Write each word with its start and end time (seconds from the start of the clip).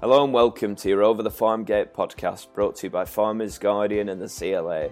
Hello 0.00 0.22
and 0.22 0.32
welcome 0.32 0.76
to 0.76 0.88
your 0.88 1.02
Over 1.02 1.24
the 1.24 1.30
Farm 1.30 1.64
Gate 1.64 1.92
podcast 1.92 2.52
brought 2.54 2.76
to 2.76 2.86
you 2.86 2.90
by 2.90 3.04
Farmers 3.04 3.58
Guardian 3.58 4.08
and 4.10 4.20
the 4.22 4.28
CLA. 4.28 4.90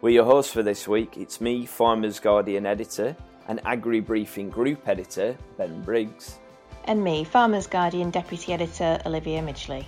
We're 0.00 0.10
your 0.10 0.24
hosts 0.24 0.52
for 0.52 0.62
this 0.62 0.86
week. 0.86 1.16
It's 1.16 1.40
me, 1.40 1.66
Farmers 1.66 2.20
Guardian 2.20 2.64
editor 2.64 3.16
and 3.48 3.60
Agri 3.64 3.98
Briefing 3.98 4.48
Group 4.48 4.86
editor, 4.86 5.36
Ben 5.56 5.82
Briggs. 5.82 6.38
And 6.84 7.02
me, 7.02 7.24
Farmers 7.24 7.66
Guardian 7.66 8.10
deputy 8.10 8.52
editor, 8.52 9.00
Olivia 9.04 9.42
Midgley. 9.42 9.84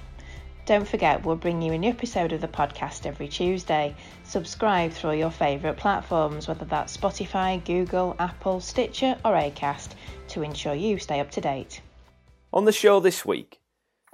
Don't 0.67 0.87
forget, 0.87 1.25
we'll 1.25 1.37
bring 1.37 1.63
you 1.63 1.73
a 1.75 1.79
new 1.79 1.91
episode 1.91 2.33
of 2.33 2.41
the 2.41 2.49
podcast 2.49 3.07
every 3.07 3.29
Tuesday. 3.29 3.95
Subscribe 4.25 4.91
through 4.91 5.13
your 5.15 5.31
favourite 5.31 5.77
platforms, 5.77 6.49
whether 6.49 6.65
that's 6.65 6.97
Spotify, 6.97 7.65
Google, 7.65 8.17
Apple, 8.19 8.61
Stitcher, 8.61 9.17
or 9.25 9.35
Acast, 9.35 9.91
to 10.27 10.43
ensure 10.43 10.75
you 10.75 10.99
stay 10.99 11.21
up 11.21 11.31
to 11.31 11.41
date. 11.41 11.83
On 12.53 12.65
the 12.65 12.73
show 12.73 12.99
this 12.99 13.25
week, 13.25 13.60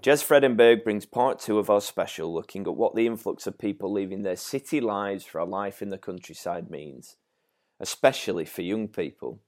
Jez 0.06 0.23
Fredenburgh 0.23 0.84
brings 0.84 1.05
part 1.05 1.41
two 1.41 1.59
of 1.59 1.69
our 1.69 1.80
special 1.80 2.33
looking 2.33 2.62
at 2.62 2.77
what 2.77 2.95
the 2.95 3.09
influx 3.09 3.45
of 3.48 3.59
people 3.59 3.92
leaving 3.92 4.23
their 4.23 4.37
city 4.37 4.80
lives 4.80 5.24
for 5.24 5.41
a 5.41 5.45
life 5.45 5.82
in 5.82 5.88
the 5.88 5.98
countryside 5.98 6.70
means, 6.70 7.16
especially 7.80 8.45
for 8.45 8.62
young 8.62 8.87
people. 8.87 9.41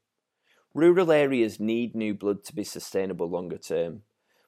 Rural 0.74 1.12
areas 1.12 1.60
need 1.60 1.94
new 1.94 2.12
blood 2.12 2.42
to 2.42 2.52
be 2.52 2.64
sustainable 2.64 3.30
longer 3.30 3.56
term, 3.56 4.02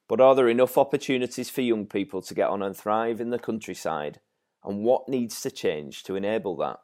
but 0.08 0.20
are 0.20 0.34
there 0.34 0.48
enough 0.48 0.76
opportunities 0.76 1.48
for 1.48 1.60
young 1.60 1.86
people 1.86 2.20
to 2.22 2.34
get 2.34 2.48
on 2.48 2.60
and 2.60 2.76
thrive 2.76 3.20
in 3.20 3.30
the 3.30 3.38
countryside, 3.38 4.18
and 4.64 4.82
what 4.82 5.08
needs 5.08 5.40
to 5.42 5.50
change 5.52 6.02
to 6.02 6.16
enable 6.16 6.56
that? 6.56 6.80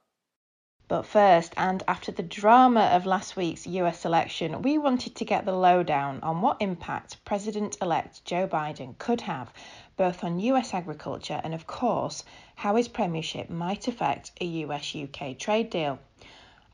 But 0.88 1.04
first, 1.04 1.52
and 1.56 1.82
after 1.88 2.12
the 2.12 2.22
drama 2.22 2.82
of 2.82 3.06
last 3.06 3.34
week's 3.34 3.66
US 3.66 4.04
election, 4.04 4.62
we 4.62 4.78
wanted 4.78 5.16
to 5.16 5.24
get 5.24 5.44
the 5.44 5.50
lowdown 5.50 6.20
on 6.22 6.40
what 6.40 6.62
impact 6.62 7.24
President 7.24 7.76
elect 7.82 8.24
Joe 8.24 8.46
Biden 8.46 8.96
could 8.96 9.22
have 9.22 9.52
both 9.96 10.22
on 10.22 10.38
US 10.38 10.72
agriculture 10.72 11.40
and, 11.42 11.54
of 11.54 11.66
course, 11.66 12.22
how 12.54 12.76
his 12.76 12.86
premiership 12.86 13.50
might 13.50 13.88
affect 13.88 14.30
a 14.40 14.44
US 14.44 14.94
UK 14.94 15.36
trade 15.36 15.70
deal. 15.70 15.98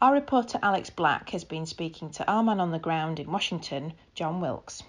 Our 0.03 0.12
reporter 0.12 0.58
Alex 0.62 0.91
Black 0.91 1.31
has 1.31 1.45
been 1.45 1.64
speaking 1.64 2.11
to 2.11 2.31
our 2.31 2.42
man 2.42 2.61
on 2.61 2.70
the 2.70 2.79
ground 2.79 3.19
in 3.19 3.33
Washington, 3.33 3.95
John 4.14 4.42
Wilkes. 4.42 4.83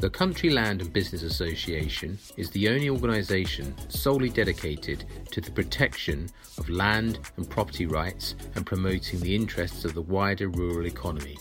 The 0.00 0.08
Country 0.08 0.50
Land 0.50 0.80
and 0.80 0.92
Business 0.92 1.24
Association 1.24 2.20
is 2.36 2.50
the 2.50 2.68
only 2.68 2.88
organisation 2.88 3.74
solely 3.88 4.28
dedicated 4.28 5.04
to 5.32 5.40
the 5.40 5.50
protection 5.50 6.28
of 6.56 6.70
land 6.70 7.18
and 7.36 7.50
property 7.50 7.84
rights 7.84 8.36
and 8.54 8.64
promoting 8.64 9.18
the 9.18 9.34
interests 9.34 9.84
of 9.84 9.94
the 9.94 10.02
wider 10.02 10.50
rural 10.50 10.86
economy. 10.86 11.36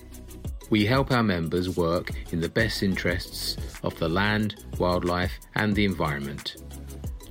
We 0.72 0.88
help 0.88 1.12
our 1.12 1.22
members 1.22 1.78
work 1.78 2.10
in 2.32 2.42
the 2.42 2.50
best 2.50 2.82
interests 2.82 3.58
of 3.84 3.96
the 4.00 4.10
land, 4.10 4.66
wildlife, 4.80 5.40
and 5.54 5.76
the 5.76 5.86
environment. 5.86 6.56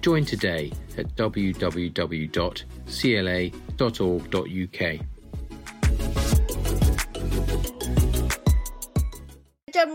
Join 0.03 0.25
today 0.25 0.73
at 0.97 1.17
www.cla.org.uk. 1.17 1.97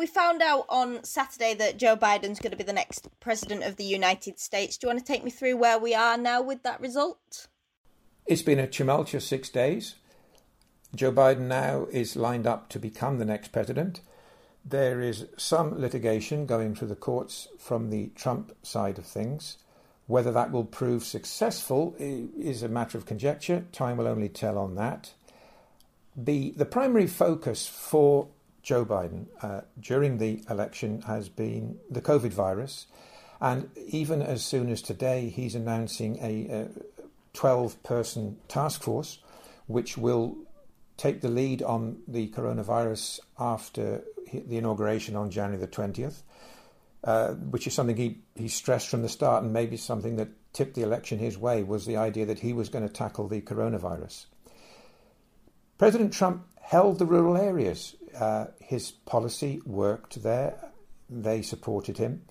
we 0.02 0.08
found 0.08 0.42
out 0.42 0.66
on 0.68 1.04
Saturday 1.04 1.54
that 1.54 1.78
Joe 1.78 1.96
Biden's 1.96 2.40
going 2.40 2.50
to 2.50 2.58
be 2.58 2.64
the 2.64 2.74
next 2.74 3.08
president 3.20 3.62
of 3.62 3.76
the 3.76 3.84
United 3.84 4.40
States. 4.40 4.76
Do 4.76 4.88
you 4.88 4.90
want 4.90 4.98
to 4.98 5.06
take 5.06 5.24
me 5.24 5.30
through 5.30 5.58
where 5.58 5.78
we 5.78 5.94
are 5.94 6.18
now 6.18 6.42
with 6.42 6.64
that 6.64 6.82
result? 6.82 7.48
It's 8.26 8.42
been 8.42 8.58
a 8.58 8.66
tumultuous 8.66 9.28
six 9.28 9.48
days. 9.50 9.94
Joe 10.96 11.12
Biden 11.12 11.42
now 11.42 11.86
is 11.92 12.16
lined 12.16 12.48
up 12.48 12.68
to 12.70 12.80
become 12.80 13.20
the 13.20 13.26
next 13.26 13.52
president. 13.52 14.02
There 14.66 15.02
is 15.02 15.28
some 15.38 15.80
litigation 15.80 16.48
going 16.48 16.74
through 16.74 16.88
the 16.88 16.96
courts 16.96 17.48
from 17.60 17.92
the 17.92 18.08
Trump 18.16 18.54
side 18.64 18.98
of 18.98 19.06
things. 19.06 19.58
Whether 20.08 20.32
that 20.32 20.52
will 20.52 20.66
prove 20.66 21.04
successful 21.04 21.96
is 22.00 22.64
a 22.64 22.68
matter 22.68 22.98
of 22.98 23.06
conjecture. 23.06 23.66
Time 23.72 23.98
will 23.98 24.08
only 24.08 24.30
tell 24.30 24.58
on 24.58 24.74
that. 24.76 25.14
The, 26.16 26.56
the 26.58 26.66
primary 26.66 27.06
focus 27.06 27.68
for 27.68 28.30
Joe 28.64 28.86
Biden 28.86 29.28
uh, 29.42 29.62
during 29.80 30.18
the 30.18 30.44
election 30.50 31.02
has 31.02 31.30
been 31.30 31.80
the 31.90 32.02
COVID 32.02 32.32
virus. 32.32 32.88
And 33.40 33.70
even 33.88 34.22
as 34.22 34.44
soon 34.44 34.70
as 34.70 34.82
today, 34.82 35.30
he's 35.30 35.56
announcing 35.56 36.18
a 36.22 36.70
12 37.34 37.82
person 37.84 38.38
task 38.48 38.84
force 38.84 39.20
which 39.68 39.98
will 39.98 40.38
take 40.98 41.22
the 41.22 41.30
lead 41.30 41.64
on 41.64 41.98
the 42.08 42.28
coronavirus 42.30 43.20
after 43.40 44.04
the 44.32 44.58
inauguration 44.58 45.16
on 45.16 45.32
January 45.32 45.60
the 45.60 45.68
20th, 45.68 46.22
uh, 47.04 47.30
which 47.30 47.66
is 47.66 47.74
something 47.74 47.98
he, 47.98 48.20
he 48.36 48.48
stressed 48.48 48.90
from 48.90 49.02
the 49.02 49.10
start 49.10 49.44
and 49.44 49.52
maybe 49.52 49.78
something 49.78 50.18
that 50.18 50.30
tipped 50.54 50.76
the 50.76 50.84
election 50.84 51.18
his 51.18 51.38
way 51.38 51.64
was 51.64 51.86
the 51.86 51.98
idea 51.98 52.26
that 52.26 52.40
he 52.40 52.54
was 52.54 52.70
going 52.70 52.88
to 52.88 52.94
tackle 52.94 53.28
the 53.28 53.42
coronavirus. 53.42 54.26
President 55.78 56.14
Trump 56.14 56.46
held 56.62 57.00
the 57.00 57.06
rural 57.06 57.38
areas. 57.38 57.96
Uh, 58.18 58.48
his 58.60 58.92
policy 58.92 59.62
worked 59.66 60.24
there. 60.24 60.72
They 61.10 61.42
supported 61.42 61.98
him 61.98 62.24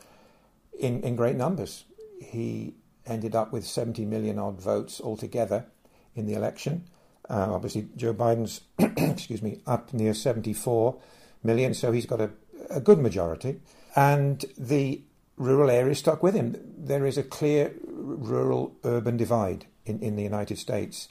in, 0.78 1.02
in 1.02 1.16
great 1.16 1.36
numbers. 1.36 1.84
He 2.20 2.74
ended 3.06 3.34
up 3.34 3.52
with 3.52 3.66
70 3.66 4.04
million 4.04 4.38
odd 4.38 4.60
votes 4.60 5.00
altogether 5.00 5.66
in 6.14 6.26
the 6.26 6.34
election. 6.34 6.84
Uh, 7.28 7.48
obviously, 7.50 7.88
Joe 7.96 8.14
Biden's, 8.14 8.62
excuse 8.78 9.42
me, 9.42 9.60
up 9.66 9.92
near 9.92 10.14
74 10.14 10.98
million, 11.42 11.74
so 11.74 11.92
he's 11.92 12.06
got 12.06 12.20
a, 12.20 12.30
a 12.68 12.80
good 12.80 12.98
majority. 12.98 13.60
And 13.94 14.44
the 14.58 15.02
rural 15.36 15.70
areas 15.70 15.98
stuck 15.98 16.22
with 16.22 16.34
him. 16.34 16.56
There 16.76 17.06
is 17.06 17.16
a 17.16 17.22
clear 17.22 17.74
rural 17.86 18.76
urban 18.84 19.16
divide 19.16 19.66
in, 19.86 20.00
in 20.00 20.16
the 20.16 20.22
United 20.22 20.58
States. 20.58 21.08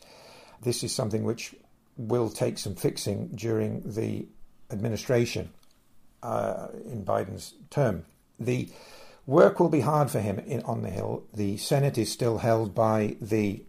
This 0.61 0.83
is 0.83 0.93
something 0.93 1.23
which 1.23 1.55
will 1.97 2.29
take 2.29 2.57
some 2.57 2.75
fixing 2.75 3.29
during 3.29 3.81
the 3.85 4.27
administration 4.71 5.49
uh, 6.23 6.67
in 6.85 7.05
Biden's 7.05 7.55
term. 7.69 8.05
The 8.39 8.69
work 9.25 9.59
will 9.59 9.69
be 9.69 9.81
hard 9.81 10.09
for 10.09 10.19
him 10.19 10.39
in, 10.39 10.61
on 10.63 10.81
the 10.81 10.89
Hill. 10.89 11.23
The 11.33 11.57
Senate 11.57 11.97
is 11.97 12.11
still 12.11 12.39
held 12.39 12.73
by 12.73 13.15
the 13.21 13.63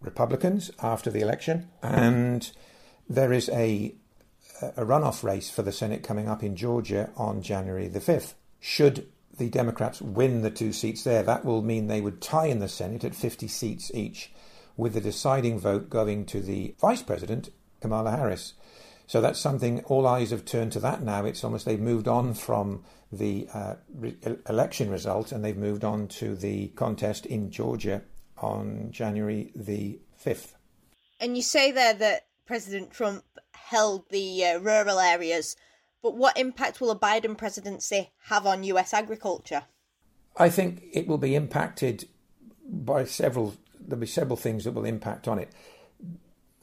Republicans 0.00 0.70
after 0.82 1.10
the 1.10 1.20
election, 1.20 1.68
and 1.82 2.50
there 3.08 3.32
is 3.32 3.48
a, 3.50 3.94
a 4.62 4.84
runoff 4.84 5.22
race 5.22 5.50
for 5.50 5.62
the 5.62 5.72
Senate 5.72 6.02
coming 6.02 6.28
up 6.28 6.42
in 6.42 6.56
Georgia 6.56 7.10
on 7.16 7.42
January 7.42 7.88
the 7.88 8.00
5th. 8.00 8.34
Should 8.60 9.06
the 9.36 9.48
Democrats 9.48 10.00
win 10.02 10.42
the 10.42 10.50
two 10.50 10.72
seats 10.72 11.02
there, 11.04 11.22
that 11.22 11.44
will 11.44 11.62
mean 11.62 11.86
they 11.86 12.00
would 12.00 12.20
tie 12.20 12.46
in 12.46 12.58
the 12.58 12.68
Senate 12.68 13.04
at 13.04 13.14
50 13.14 13.48
seats 13.48 13.90
each, 13.94 14.32
with 14.76 14.94
the 14.94 15.00
deciding 15.00 15.58
vote 15.58 15.90
going 15.90 16.24
to 16.26 16.40
the 16.40 16.74
vice 16.80 17.02
president, 17.02 17.50
Kamala 17.80 18.10
Harris. 18.10 18.54
So 19.10 19.20
that's 19.20 19.40
something 19.40 19.82
all 19.86 20.06
eyes 20.06 20.30
have 20.30 20.44
turned 20.44 20.70
to 20.70 20.78
that 20.80 21.02
now. 21.02 21.24
It's 21.24 21.42
almost 21.42 21.66
they've 21.66 21.80
moved 21.80 22.06
on 22.06 22.32
from 22.32 22.84
the 23.10 23.48
uh, 23.52 23.74
re- 23.92 24.16
election 24.48 24.88
result 24.88 25.32
and 25.32 25.44
they've 25.44 25.56
moved 25.56 25.82
on 25.82 26.06
to 26.20 26.36
the 26.36 26.68
contest 26.68 27.26
in 27.26 27.50
Georgia 27.50 28.02
on 28.38 28.92
January 28.92 29.50
the 29.56 29.98
5th. 30.24 30.52
And 31.18 31.36
you 31.36 31.42
say 31.42 31.72
there 31.72 31.92
that 31.94 32.26
President 32.46 32.92
Trump 32.92 33.24
held 33.50 34.08
the 34.10 34.44
uh, 34.44 34.58
rural 34.60 35.00
areas, 35.00 35.56
but 36.04 36.16
what 36.16 36.38
impact 36.38 36.80
will 36.80 36.92
a 36.92 36.96
Biden 36.96 37.36
presidency 37.36 38.12
have 38.26 38.46
on 38.46 38.62
US 38.62 38.94
agriculture? 38.94 39.64
I 40.36 40.50
think 40.50 40.84
it 40.92 41.08
will 41.08 41.18
be 41.18 41.34
impacted 41.34 42.08
by 42.64 43.06
several, 43.06 43.56
there'll 43.80 43.98
be 43.98 44.06
several 44.06 44.36
things 44.36 44.62
that 44.62 44.70
will 44.70 44.84
impact 44.84 45.26
on 45.26 45.40
it. 45.40 45.50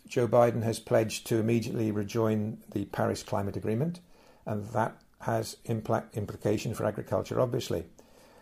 Joe 0.08 0.28
Biden 0.28 0.64
has 0.64 0.80
pledged 0.80 1.28
to 1.28 1.38
immediately 1.38 1.92
rejoin 1.92 2.60
the 2.72 2.86
Paris 2.86 3.24
Climate 3.24 3.58
Agreement, 3.58 4.00
and 4.46 4.66
that 4.70 5.02
has 5.22 5.58
impl- 5.66 6.12
implication 6.14 6.74
for 6.74 6.86
agriculture, 6.86 7.40
obviously. 7.40 7.86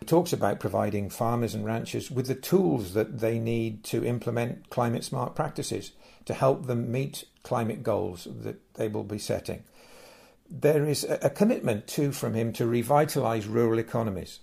He 0.00 0.06
talks 0.06 0.32
about 0.32 0.60
providing 0.60 1.10
farmers 1.10 1.54
and 1.54 1.64
ranchers 1.64 2.10
with 2.10 2.26
the 2.26 2.34
tools 2.34 2.92
that 2.94 3.18
they 3.18 3.38
need 3.38 3.82
to 3.84 4.04
implement 4.04 4.70
climate 4.70 5.04
smart 5.04 5.34
practices 5.34 5.92
to 6.26 6.34
help 6.34 6.66
them 6.66 6.92
meet 6.92 7.24
climate 7.42 7.82
goals 7.82 8.28
that 8.42 8.74
they 8.74 8.88
will 8.88 9.04
be 9.04 9.18
setting. 9.18 9.64
There 10.48 10.84
is 10.84 11.04
a 11.04 11.30
commitment, 11.30 11.88
too, 11.88 12.12
from 12.12 12.34
him 12.34 12.52
to 12.54 12.64
revitalise 12.64 13.48
rural 13.48 13.78
economies. 13.78 14.40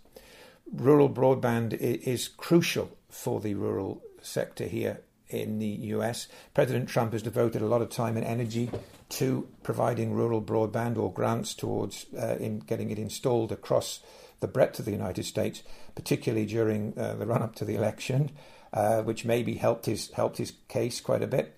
Rural 0.72 1.10
broadband 1.10 1.74
is 1.80 2.28
crucial 2.28 2.98
for 3.10 3.40
the 3.40 3.54
rural 3.54 4.02
sector 4.22 4.66
here 4.66 5.02
in 5.34 5.60
the 5.60 5.68
US. 5.68 6.28
President 6.54 6.88
Trump 6.88 7.14
has 7.14 7.22
devoted 7.22 7.62
a 7.62 7.68
lot 7.68 7.82
of 7.82 7.90
time 7.90 8.16
and 8.18 8.26
energy 8.26 8.70
to 9.10 9.48
providing 9.64 10.14
rural 10.14 10.42
broadband 10.42 10.98
or 10.98 11.12
grants 11.12 11.54
towards 11.54 12.06
uh, 12.18 12.38
in 12.40 12.60
getting 12.60 12.92
it 12.92 13.00
installed 13.00 13.52
across 13.52 14.00
the 14.40 14.48
breadth 14.48 14.80
of 14.80 14.86
the 14.86 14.92
United 14.92 15.24
States, 15.24 15.64
particularly 15.96 16.46
during 16.46 16.98
uh, 16.98 17.16
the 17.16 17.26
run 17.26 17.42
up 17.42 17.56
to 17.56 17.66
the 17.66 17.76
election, 17.76 18.32
uh, 18.74 19.02
which 19.02 19.26
maybe 19.26 19.56
helped 19.56 19.86
his 19.86 20.12
helped 20.12 20.38
his 20.38 20.54
case 20.68 21.00
quite 21.02 21.24
a 21.24 21.28
bit. 21.28 21.58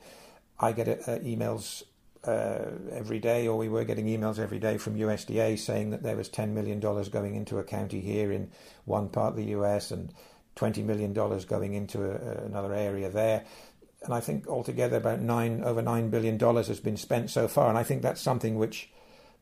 I 0.60 0.72
get 0.72 0.88
uh, 0.88 1.19
emails 1.19 1.83
uh, 2.27 2.72
every 2.92 3.19
day, 3.19 3.48
or 3.48 3.57
we 3.57 3.69
were 3.69 3.83
getting 3.83 4.07
emails 4.07 4.39
every 4.39 4.60
day 4.60 4.77
from 4.77 4.95
USDA 4.95 5.60
saying 5.60 5.92
that 5.92 6.04
there 6.04 6.16
was 6.16 6.30
$10 6.30 6.50
million 6.50 6.80
going 6.80 7.36
into 7.36 7.60
a 7.60 7.63
county 7.63 8.01
here 8.01 8.31
in 8.31 8.50
one 8.86 9.10
part 9.10 9.31
of 9.31 9.36
the 9.38 9.51
US 9.56 9.92
and 9.92 10.13
$20 10.56 10.84
million 10.84 11.13
going 11.13 11.74
into 11.74 12.04
a, 12.04 12.46
another 12.46 12.74
area 12.74 13.10
there. 13.10 13.44
And 14.04 14.13
I 14.13 14.19
think 14.19 14.48
altogether 14.48 14.98
about 14.98 15.22
nine 15.22 15.63
over 15.63 15.81
$9 15.81 16.12
billion 16.12 16.40
has 16.40 16.80
been 16.80 16.98
spent 16.98 17.30
so 17.30 17.48
far. 17.48 17.69
And 17.69 17.78
I 17.78 17.84
think 17.84 18.02
that's 18.02 18.22
something 18.22 18.57
which 18.57 18.90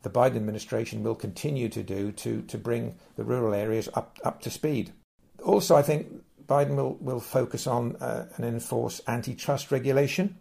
the 0.03 0.09
Biden 0.09 0.35
administration 0.35 1.03
will 1.03 1.15
continue 1.15 1.69
to 1.69 1.83
do 1.83 2.11
to, 2.13 2.41
to 2.43 2.57
bring 2.57 2.95
the 3.15 3.23
rural 3.23 3.53
areas 3.53 3.89
up, 3.93 4.19
up 4.23 4.41
to 4.41 4.49
speed. 4.49 4.93
Also, 5.43 5.75
I 5.75 5.81
think 5.81 6.07
Biden 6.45 6.75
will, 6.75 6.95
will 6.95 7.19
focus 7.19 7.67
on 7.67 7.95
uh, 7.97 8.27
and 8.35 8.45
enforce 8.45 9.01
antitrust 9.07 9.71
regulation 9.71 10.37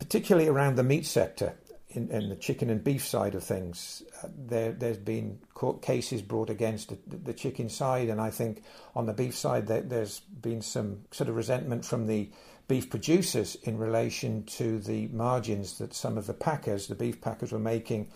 particularly 0.00 0.48
around 0.48 0.74
the 0.74 0.82
meat 0.82 1.06
sector, 1.06 1.54
in, 1.90 2.08
in 2.10 2.28
the 2.28 2.36
chicken 2.36 2.70
and 2.70 2.82
beef 2.82 3.06
side 3.06 3.34
of 3.34 3.42
things, 3.42 4.02
uh, 4.22 4.28
there, 4.36 4.76
has 4.80 4.98
been 4.98 5.38
court 5.54 5.82
cases 5.82 6.22
brought 6.22 6.50
against 6.50 6.90
the, 6.90 6.98
the, 7.16 7.34
chicken 7.34 7.68
side, 7.68 8.08
and 8.08 8.20
I 8.20 8.30
think 8.30 8.62
on 8.94 9.06
the 9.06 9.12
beef 9.12 9.36
side 9.36 9.66
there, 9.66 9.80
there's 9.80 10.20
been 10.20 10.62
some 10.62 11.02
sort 11.10 11.28
of 11.28 11.36
resentment 11.36 11.84
from 11.84 12.06
the 12.06 12.30
beef 12.68 12.88
producers 12.88 13.56
in 13.64 13.76
relation 13.76 14.44
to 14.44 14.78
the 14.78 15.08
margins 15.08 15.78
that 15.78 15.92
some 15.92 16.16
of 16.16 16.26
the 16.28 16.34
packers, 16.34 16.86
the 16.86 16.94
beef 16.94 17.20
packers, 17.20 17.50
were 17.50 17.58
making 17.58 18.08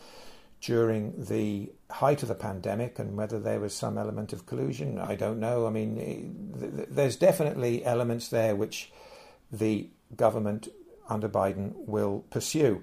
during 0.61 1.13
the 1.25 1.71
height 1.91 2.23
of 2.23 2.29
the 2.29 2.35
pandemic, 2.35 2.99
and 3.01 3.17
whether 3.17 3.41
there 3.41 3.61
was 3.61 3.75
some 3.75 3.99
element 3.99 4.33
of 4.33 4.47
collusion, 4.47 4.99
I 4.99 5.17
don't 5.17 5.41
know. 5.41 5.67
I 5.67 5.71
mean, 5.71 5.99
eh, 5.99 6.85
there's 6.89 7.17
definitely 7.17 7.85
elements 7.85 8.29
there 8.29 8.55
which 8.55 8.93
the 9.51 9.91
government 10.17 10.69
under 11.09 11.29
Biden 11.29 11.73
will 11.75 12.25
pursue. 12.31 12.83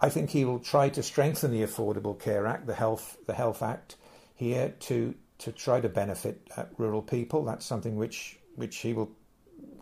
I 0.00 0.08
think 0.08 0.30
he 0.30 0.44
will 0.44 0.58
try 0.58 0.88
to 0.90 1.02
strengthen 1.02 1.50
the 1.52 1.62
Affordable 1.62 2.18
Care 2.18 2.46
Act, 2.46 2.66
the 2.66 2.74
Health 2.74 3.16
the 3.26 3.34
Health 3.34 3.62
Act 3.62 3.96
here 4.34 4.74
to 4.80 5.14
to 5.38 5.52
try 5.52 5.80
to 5.80 5.88
benefit 5.88 6.48
uh, 6.56 6.64
rural 6.76 7.02
people. 7.02 7.44
That's 7.44 7.64
something 7.64 7.96
which 7.96 8.38
which 8.56 8.76
he 8.76 8.92
will 8.92 9.10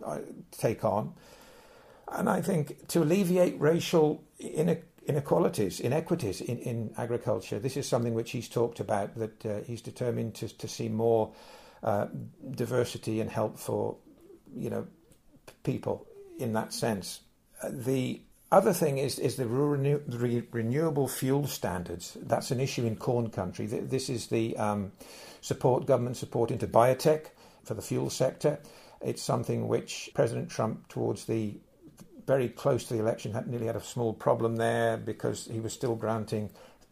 uh, 0.05 0.21
take 0.53 0.85
on, 0.85 1.15
and 2.09 2.29
I 2.29 2.41
think 2.43 2.89
to 2.89 3.03
alleviate 3.03 3.61
racial 3.61 4.23
inequalities, 5.07 5.81
inequities 5.81 6.41
in, 6.41 6.59
in 6.59 6.95
agriculture. 6.97 7.59
This 7.59 7.77
is 7.77 7.89
something 7.89 8.15
which 8.15 8.31
he's 8.31 8.49
talked 8.49 8.81
about 8.81 9.17
that 9.17 9.47
uh, 9.47 9.61
he's 9.67 9.83
determined 9.83 10.37
to 10.37 10.49
to 10.59 10.69
see 10.69 10.89
more 10.89 11.33
uh, 11.83 12.07
diversity 12.53 13.21
and 13.21 13.29
help 13.29 13.59
for 13.59 13.97
you 14.57 14.71
know 14.71 14.87
people 15.65 16.07
in 16.39 16.53
that 16.53 16.73
sense 16.73 17.21
the 17.71 18.21
other 18.55 18.73
thing 18.73 18.99
is 18.99 19.19
is 19.19 19.37
the 19.37 19.47
renew, 19.47 20.01
re, 20.09 20.43
renewable 20.53 21.09
fuel 21.09 21.47
standards. 21.47 22.17
That's 22.23 22.51
an 22.51 22.61
issue 22.61 22.87
in 22.87 22.97
corn 22.97 23.31
country. 23.31 23.67
This 23.67 24.09
is 24.09 24.29
the 24.29 24.57
um, 24.57 24.93
support 25.41 25.87
government 25.87 26.17
support 26.17 26.51
into 26.51 26.67
biotech 26.67 27.27
for 27.65 27.75
the 27.75 27.83
fuel 27.83 28.11
sector. 28.11 28.61
It's 29.01 29.23
something 29.23 29.69
which 29.69 30.11
President 30.15 30.51
Trump, 30.51 30.89
towards 30.89 31.25
the 31.25 31.57
very 32.27 32.49
close 32.49 32.85
to 32.85 32.95
the 32.95 33.01
election, 33.01 33.33
had 33.33 33.47
nearly 33.47 33.67
had 33.67 33.77
a 33.77 33.83
small 33.83 34.15
problem 34.15 34.57
there 34.57 34.97
because 34.97 35.47
he 35.47 35.61
was 35.61 35.73
still 35.73 35.95
granting 35.95 36.51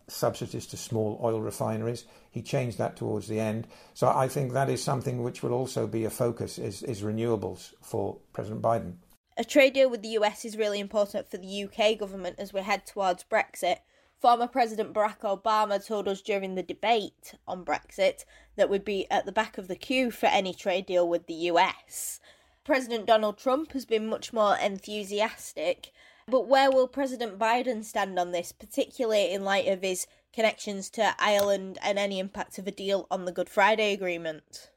subsidies 0.08 0.66
to 0.66 0.76
small 0.76 1.18
oil 1.22 1.40
refineries. 1.40 2.04
He 2.30 2.42
changed 2.42 2.78
that 2.78 2.96
towards 2.96 3.28
the 3.28 3.40
end. 3.40 3.66
So 3.94 4.08
I 4.08 4.28
think 4.28 4.52
that 4.52 4.68
is 4.68 4.82
something 4.82 5.22
which 5.22 5.42
will 5.42 5.52
also 5.52 5.86
be 5.86 6.04
a 6.04 6.10
focus 6.10 6.58
is, 6.58 6.82
is 6.82 7.02
renewables 7.02 7.72
for 7.80 8.18
President 8.32 8.60
Biden. 8.60 8.96
A 9.34 9.44
trade 9.44 9.72
deal 9.72 9.88
with 9.88 10.02
the 10.02 10.10
US 10.10 10.44
is 10.44 10.58
really 10.58 10.78
important 10.78 11.30
for 11.30 11.38
the 11.38 11.64
UK 11.64 11.98
government 11.98 12.36
as 12.38 12.52
we 12.52 12.60
head 12.60 12.84
towards 12.84 13.24
Brexit. 13.24 13.78
Former 14.20 14.46
President 14.46 14.92
Barack 14.92 15.20
Obama 15.20 15.84
told 15.84 16.06
us 16.06 16.20
during 16.20 16.54
the 16.54 16.62
debate 16.62 17.34
on 17.48 17.64
Brexit 17.64 18.26
that 18.56 18.68
we'd 18.68 18.84
be 18.84 19.10
at 19.10 19.24
the 19.24 19.32
back 19.32 19.56
of 19.56 19.68
the 19.68 19.74
queue 19.74 20.10
for 20.10 20.26
any 20.26 20.52
trade 20.52 20.84
deal 20.84 21.08
with 21.08 21.26
the 21.26 21.48
US. 21.50 22.20
President 22.62 23.06
Donald 23.06 23.38
Trump 23.38 23.72
has 23.72 23.86
been 23.86 24.06
much 24.06 24.34
more 24.34 24.56
enthusiastic, 24.58 25.92
but 26.28 26.46
where 26.46 26.70
will 26.70 26.86
President 26.86 27.38
Biden 27.38 27.82
stand 27.84 28.18
on 28.18 28.32
this, 28.32 28.52
particularly 28.52 29.32
in 29.32 29.44
light 29.44 29.66
of 29.66 29.80
his 29.80 30.06
connections 30.34 30.90
to 30.90 31.14
Ireland 31.18 31.78
and 31.82 31.98
any 31.98 32.18
impact 32.18 32.58
of 32.58 32.66
a 32.66 32.70
deal 32.70 33.06
on 33.10 33.24
the 33.24 33.32
Good 33.32 33.48
Friday 33.48 33.94
Agreement? 33.94 34.70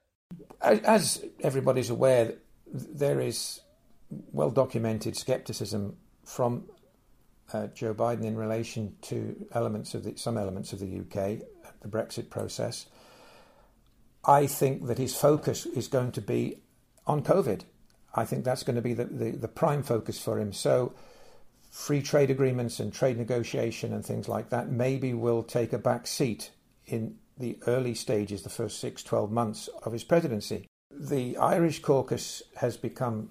As 0.61 1.23
everybody's 1.41 1.89
aware, 1.89 2.35
there 2.65 3.19
is 3.19 3.59
well 4.31 4.51
documented 4.51 5.15
skepticism 5.15 5.97
from 6.23 6.65
uh, 7.53 7.67
Joe 7.67 7.93
Biden 7.93 8.23
in 8.23 8.35
relation 8.35 8.95
to 9.03 9.35
elements 9.53 9.93
of 9.93 10.03
the, 10.03 10.17
some 10.17 10.37
elements 10.37 10.73
of 10.73 10.79
the 10.79 10.99
UK, 10.99 11.39
the 11.81 11.87
Brexit 11.87 12.29
process. 12.29 12.87
I 14.25 14.47
think 14.47 14.87
that 14.87 14.97
his 14.97 15.15
focus 15.15 15.65
is 15.65 15.87
going 15.87 16.11
to 16.13 16.21
be 16.21 16.57
on 17.05 17.21
COVID. 17.21 17.61
I 18.15 18.25
think 18.25 18.43
that's 18.43 18.63
going 18.63 18.75
to 18.75 18.81
be 18.81 18.93
the, 18.93 19.05
the, 19.05 19.31
the 19.31 19.47
prime 19.47 19.83
focus 19.83 20.19
for 20.19 20.39
him. 20.39 20.53
So, 20.53 20.93
free 21.69 22.01
trade 22.01 22.31
agreements 22.31 22.79
and 22.79 22.93
trade 22.93 23.17
negotiation 23.17 23.93
and 23.93 24.03
things 24.03 24.29
like 24.29 24.49
that 24.49 24.69
maybe 24.69 25.13
will 25.13 25.43
take 25.43 25.73
a 25.73 25.77
back 25.77 26.07
seat 26.07 26.51
in 26.85 27.17
the 27.37 27.57
early 27.67 27.93
stages, 27.93 28.43
the 28.43 28.49
first 28.49 28.79
six, 28.79 29.03
12 29.03 29.29
months 29.29 29.67
of 29.83 29.91
his 29.91 30.03
presidency. 30.03 30.65
The 30.89 31.35
Irish 31.37 31.81
caucus 31.81 32.41
has 32.55 32.77
become 32.77 33.29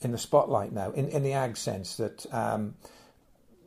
in 0.00 0.12
the 0.12 0.18
spotlight 0.18 0.72
now, 0.72 0.90
in, 0.92 1.08
in 1.08 1.22
the 1.22 1.32
ag 1.32 1.56
sense 1.56 1.96
that 1.96 2.26
um, 2.32 2.74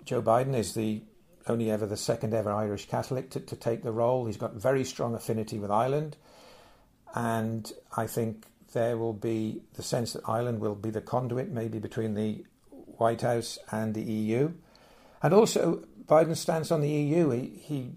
Joe 0.03 0.21
Biden 0.21 0.55
is 0.55 0.73
the 0.73 1.01
only 1.47 1.69
ever 1.69 1.85
the 1.85 1.97
second 1.97 2.33
ever 2.33 2.51
Irish 2.51 2.87
Catholic 2.87 3.29
to, 3.31 3.39
to 3.39 3.55
take 3.55 3.83
the 3.83 3.91
role. 3.91 4.25
He's 4.25 4.37
got 4.37 4.53
very 4.53 4.83
strong 4.83 5.13
affinity 5.13 5.59
with 5.59 5.69
Ireland, 5.71 6.17
and 7.13 7.71
I 7.95 8.07
think 8.07 8.45
there 8.73 8.97
will 8.97 9.13
be 9.13 9.61
the 9.75 9.83
sense 9.83 10.13
that 10.13 10.27
Ireland 10.27 10.59
will 10.59 10.75
be 10.75 10.89
the 10.89 11.01
conduit, 11.01 11.49
maybe 11.49 11.79
between 11.79 12.15
the 12.15 12.45
White 12.69 13.21
House 13.21 13.59
and 13.71 13.93
the 13.93 14.01
EU, 14.01 14.51
and 15.21 15.33
also 15.33 15.83
Biden's 16.05 16.39
stance 16.39 16.71
on 16.71 16.81
the 16.81 16.89
EU. 16.89 17.29
He, 17.29 17.61
he 17.61 17.91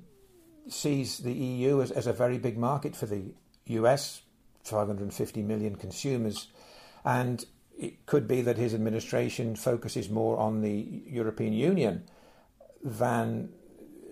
sees 0.68 1.18
the 1.18 1.32
EU 1.32 1.80
as, 1.80 1.90
as 1.90 2.06
a 2.06 2.12
very 2.12 2.38
big 2.38 2.58
market 2.58 2.94
for 2.94 3.06
the 3.06 3.32
US, 3.66 4.22
550 4.64 5.42
million 5.42 5.76
consumers, 5.76 6.48
and 7.04 7.44
it 7.78 8.06
could 8.06 8.26
be 8.26 8.42
that 8.42 8.56
his 8.56 8.74
administration 8.74 9.56
focuses 9.56 10.08
more 10.08 10.38
on 10.38 10.62
the 10.62 11.02
European 11.06 11.52
Union 11.52 12.04
than 12.82 13.50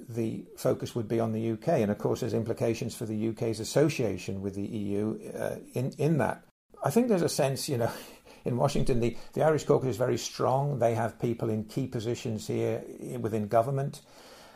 the 0.08 0.44
focus 0.56 0.94
would 0.94 1.08
be 1.08 1.20
on 1.20 1.32
the 1.32 1.52
UK. 1.52 1.68
And 1.68 1.90
of 1.90 1.98
course, 1.98 2.20
there's 2.20 2.34
implications 2.34 2.94
for 2.94 3.06
the 3.06 3.28
UK's 3.28 3.60
association 3.60 4.42
with 4.42 4.54
the 4.54 4.66
EU 4.66 5.18
uh, 5.34 5.56
in, 5.72 5.92
in 5.98 6.18
that. 6.18 6.42
I 6.84 6.90
think 6.90 7.08
there's 7.08 7.22
a 7.22 7.28
sense, 7.28 7.68
you 7.68 7.78
know, 7.78 7.90
in 8.44 8.56
Washington, 8.56 9.00
the, 9.00 9.16
the 9.32 9.42
Irish 9.42 9.64
caucus 9.64 9.90
is 9.90 9.96
very 9.96 10.18
strong. 10.18 10.78
They 10.78 10.94
have 10.94 11.18
people 11.18 11.48
in 11.48 11.64
key 11.64 11.86
positions 11.86 12.46
here 12.46 12.84
within 13.18 13.48
government. 13.48 14.02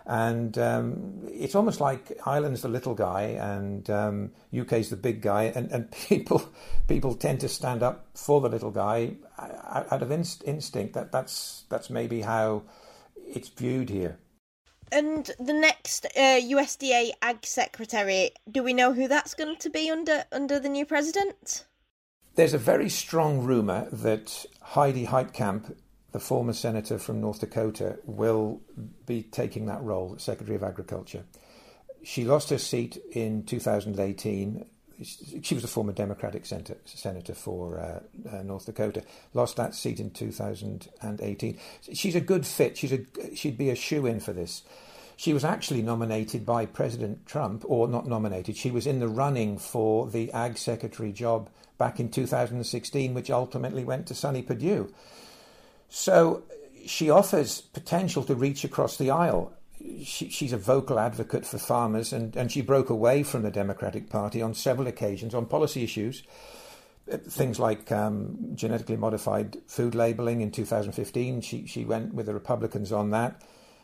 And 0.09 0.57
um, 0.57 1.21
it's 1.31 1.55
almost 1.55 1.83
like 1.83 2.19
Ireland's 2.25 2.63
the 2.63 2.69
little 2.69 2.95
guy 2.95 3.23
and 3.23 3.89
um, 3.91 4.31
UK's 4.59 4.89
the 4.89 4.97
big 4.97 5.21
guy, 5.21 5.53
and, 5.55 5.71
and 5.71 5.91
people 6.09 6.51
people 6.89 7.15
tend 7.15 7.41
to 7.41 7.49
stand 7.49 7.83
up 7.83 8.07
for 8.15 8.41
the 8.41 8.49
little 8.49 8.71
guy 8.71 9.17
out 9.39 10.03
of 10.03 10.11
inst- 10.11 10.43
instinct. 10.45 10.95
That 10.95 11.13
that's 11.13 11.65
that's 11.69 11.91
maybe 11.91 12.23
how 12.23 12.63
it's 13.27 13.51
viewed 13.51 13.91
here. 13.91 14.19
And 14.91 15.31
the 15.39 15.53
next 15.53 16.07
uh, 16.07 16.41
USDA 16.41 17.11
Ag 17.21 17.45
Secretary, 17.45 18.31
do 18.51 18.63
we 18.63 18.73
know 18.73 18.95
who 18.95 19.09
that's 19.09 19.35
going 19.35 19.57
to 19.57 19.69
be 19.69 19.91
under 19.91 20.25
under 20.33 20.59
the 20.59 20.71
new 20.71 20.87
president? 20.87 21.67
There's 22.35 22.55
a 22.55 22.59
very 22.59 22.89
strong 22.89 23.43
rumor 23.43 23.89
that 23.93 24.47
Heidi 24.63 25.07
Heitkamp 25.07 25.75
the 26.13 26.21
former 26.21 26.53
senator 26.53 26.99
from 26.99 27.21
North 27.21 27.41
Dakota, 27.41 27.99
will 28.05 28.61
be 29.07 29.23
taking 29.23 29.67
that 29.67 29.83
role, 29.83 30.17
Secretary 30.19 30.57
of 30.57 30.63
Agriculture. 30.63 31.25
She 32.03 32.25
lost 32.25 32.51
her 32.51 32.59
seat 32.59 32.99
in 33.13 33.45
2018. 33.45 34.65
She 35.43 35.55
was 35.55 35.63
a 35.63 35.69
former 35.69 35.93
Democratic 35.93 36.47
senator, 36.47 37.35
for 37.35 37.79
uh, 37.79 38.01
uh, 38.37 38.43
North 38.43 38.67
Dakota. 38.67 39.05
Lost 39.35 39.57
that 39.57 39.75
seat 39.75 40.01
in 40.01 40.11
2018. 40.11 41.59
She's 41.93 42.15
a 42.15 42.21
good 42.21 42.47
fit. 42.47 42.77
She's 42.79 42.93
a, 42.93 43.01
she'd 43.35 43.59
be 43.59 43.71
a 43.71 43.77
shoe 43.77 44.07
in 44.07 44.21
for 44.21 44.33
this. 44.33 44.63
She 45.19 45.33
was 45.33 45.45
actually 45.45 45.83
nominated 45.83 46.47
by 46.47 46.65
President 46.65 47.27
Trump, 47.27 47.65
or 47.67 47.89
not 47.89 48.07
nominated, 48.07 48.57
she 48.57 48.71
was 48.71 48.87
in 48.87 49.01
the 49.01 49.09
running 49.09 49.59
for 49.59 50.07
the 50.07 50.33
Ag 50.33 50.57
Secretary 50.57 51.13
job 51.13 51.51
back 51.77 51.99
in 51.99 52.09
2016, 52.09 53.15
which 53.15 53.29
ultimately 53.29 53.83
went 53.83 54.07
to 54.07 54.15
Sonny 54.15 54.43
Perdue. 54.43 54.93
So 55.89 56.45
she 56.87 57.11
offers 57.11 57.61
potential 57.61 58.23
to 58.25 58.35
reach 58.35 58.65
across 58.65 58.97
the 58.97 59.11
aisle. 59.11 59.53
She, 60.03 60.29
she's 60.29 60.53
a 60.53 60.59
vocal 60.59 60.99
advocate 60.99 61.47
for 61.47 61.59
farmers, 61.59 62.13
and, 62.13 62.37
and 62.37 62.51
she 62.51 62.61
broke 62.63 62.91
away 62.91 63.23
from 63.23 63.43
the 63.43 63.51
Democratic 63.51 64.11
Party 64.11 64.43
on 64.43 64.55
several 64.55 64.87
occasions 64.87 65.35
on 65.35 65.47
policy 65.47 65.85
issues. 65.85 66.23
Things 67.09 67.59
like 67.59 67.91
um, 67.91 68.51
genetically 68.55 68.97
modified 68.97 69.57
food 69.67 69.95
labeling 69.95 70.43
in 70.43 70.51
2015, 70.51 71.41
she, 71.41 71.67
she 71.67 71.85
went 71.85 72.13
with 72.13 72.27
the 72.27 72.35
Republicans 72.35 72.93
on 72.93 73.11
that. 73.11 73.41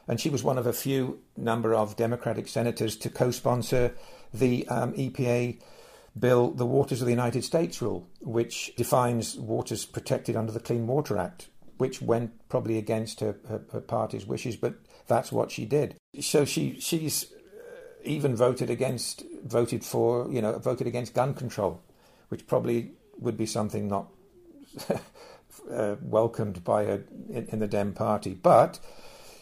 and 0.08 0.20
she 0.20 0.28
was 0.28 0.42
one 0.42 0.58
of 0.58 0.66
a 0.66 0.72
few 0.72 1.20
number 1.36 1.74
of 1.74 1.96
Democratic 1.96 2.48
senators 2.48 2.96
to 2.96 3.10
co-sponsor 3.10 3.94
the 4.32 4.66
um, 4.68 4.92
EPA 4.94 5.58
bill, 6.18 6.50
the 6.50 6.66
Waters 6.66 7.00
of 7.00 7.06
the 7.06 7.12
United 7.12 7.44
States 7.44 7.80
rule, 7.80 8.06
which 8.20 8.74
defines 8.76 9.36
waters 9.36 9.84
protected 9.84 10.36
under 10.36 10.52
the 10.52 10.60
Clean 10.60 10.86
Water 10.86 11.18
Act, 11.18 11.48
which 11.78 12.00
went 12.00 12.48
probably 12.48 12.78
against 12.78 13.20
her, 13.20 13.36
her, 13.48 13.62
her 13.72 13.80
party's 13.80 14.26
wishes, 14.26 14.56
but 14.56 14.74
that's 15.06 15.32
what 15.32 15.50
she 15.50 15.64
did. 15.64 15.96
So 16.20 16.44
she 16.44 16.78
she's 16.80 17.32
even 18.04 18.36
voted 18.36 18.70
against, 18.70 19.24
voted 19.44 19.84
for, 19.84 20.30
you 20.30 20.40
know, 20.40 20.58
voted 20.58 20.86
against 20.86 21.14
gun 21.14 21.34
control, 21.34 21.82
which 22.28 22.46
probably 22.46 22.92
would 23.18 23.36
be 23.36 23.46
something 23.46 23.88
not 23.88 24.08
uh, 25.70 25.96
welcomed 26.02 26.62
by 26.64 26.82
a 26.82 26.94
in, 27.30 27.46
in, 27.50 27.58
the 27.58 27.66
Dem 27.66 27.92
party, 27.92 28.34
but 28.34 28.78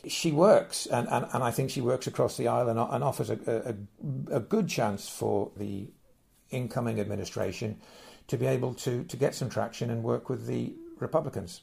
she 0.07 0.33
works, 0.33 0.87
and, 0.87 1.09
and, 1.09 1.27
and 1.33 1.43
I 1.43 1.51
think 1.51 1.71
she 1.71 1.81
works 1.81 2.07
across 2.07 2.37
the 2.37 2.49
aisle 2.49 2.69
and, 2.69 2.79
and 2.79 3.05
offers 3.05 3.31
a, 3.31 3.39
a, 4.31 4.37
a 4.37 4.41
good 4.41 4.69
chance 4.69 5.09
for 5.09 5.51
the 5.57 5.89
incoming 6.51 7.01
administration 7.01 7.81
to 8.29 8.37
be 8.37 8.47
able 8.47 8.75
to, 8.75 9.05
to 9.05 9.17
get 9.17 9.35
some 9.35 9.49
traction 9.49 9.91
and 9.91 10.03
work 10.03 10.29
with 10.29 10.47
the 10.47 10.75
Republicans. 10.99 11.62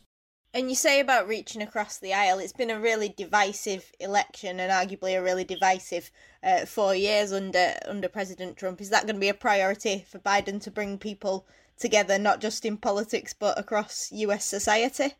And 0.53 0.69
you 0.69 0.75
say 0.75 0.99
about 0.99 1.27
reaching 1.27 1.61
across 1.61 1.99
the 1.99 2.13
aisle, 2.13 2.39
it's 2.39 2.53
been 2.53 2.71
a 2.71 2.79
really 2.79 3.09
divisive 3.09 3.91
election 3.99 4.59
and 4.59 4.71
arguably 4.71 5.15
a 5.15 5.21
really 5.21 5.43
divisive 5.43 6.09
uh, 6.43 6.65
four 6.65 6.95
years 6.95 7.31
under 7.31 7.75
under 7.85 8.09
President 8.09 8.57
Trump. 8.57 8.81
Is 8.81 8.89
that 8.89 9.03
going 9.03 9.15
to 9.15 9.21
be 9.21 9.29
a 9.29 9.35
priority 9.35 10.05
for 10.09 10.17
Biden 10.17 10.59
to 10.63 10.71
bring 10.71 10.97
people 10.97 11.45
together, 11.77 12.17
not 12.17 12.41
just 12.41 12.65
in 12.65 12.77
politics 12.77 13.33
but 13.37 13.59
across 13.59 14.11
U.S. 14.11 14.43
society? 14.43 15.13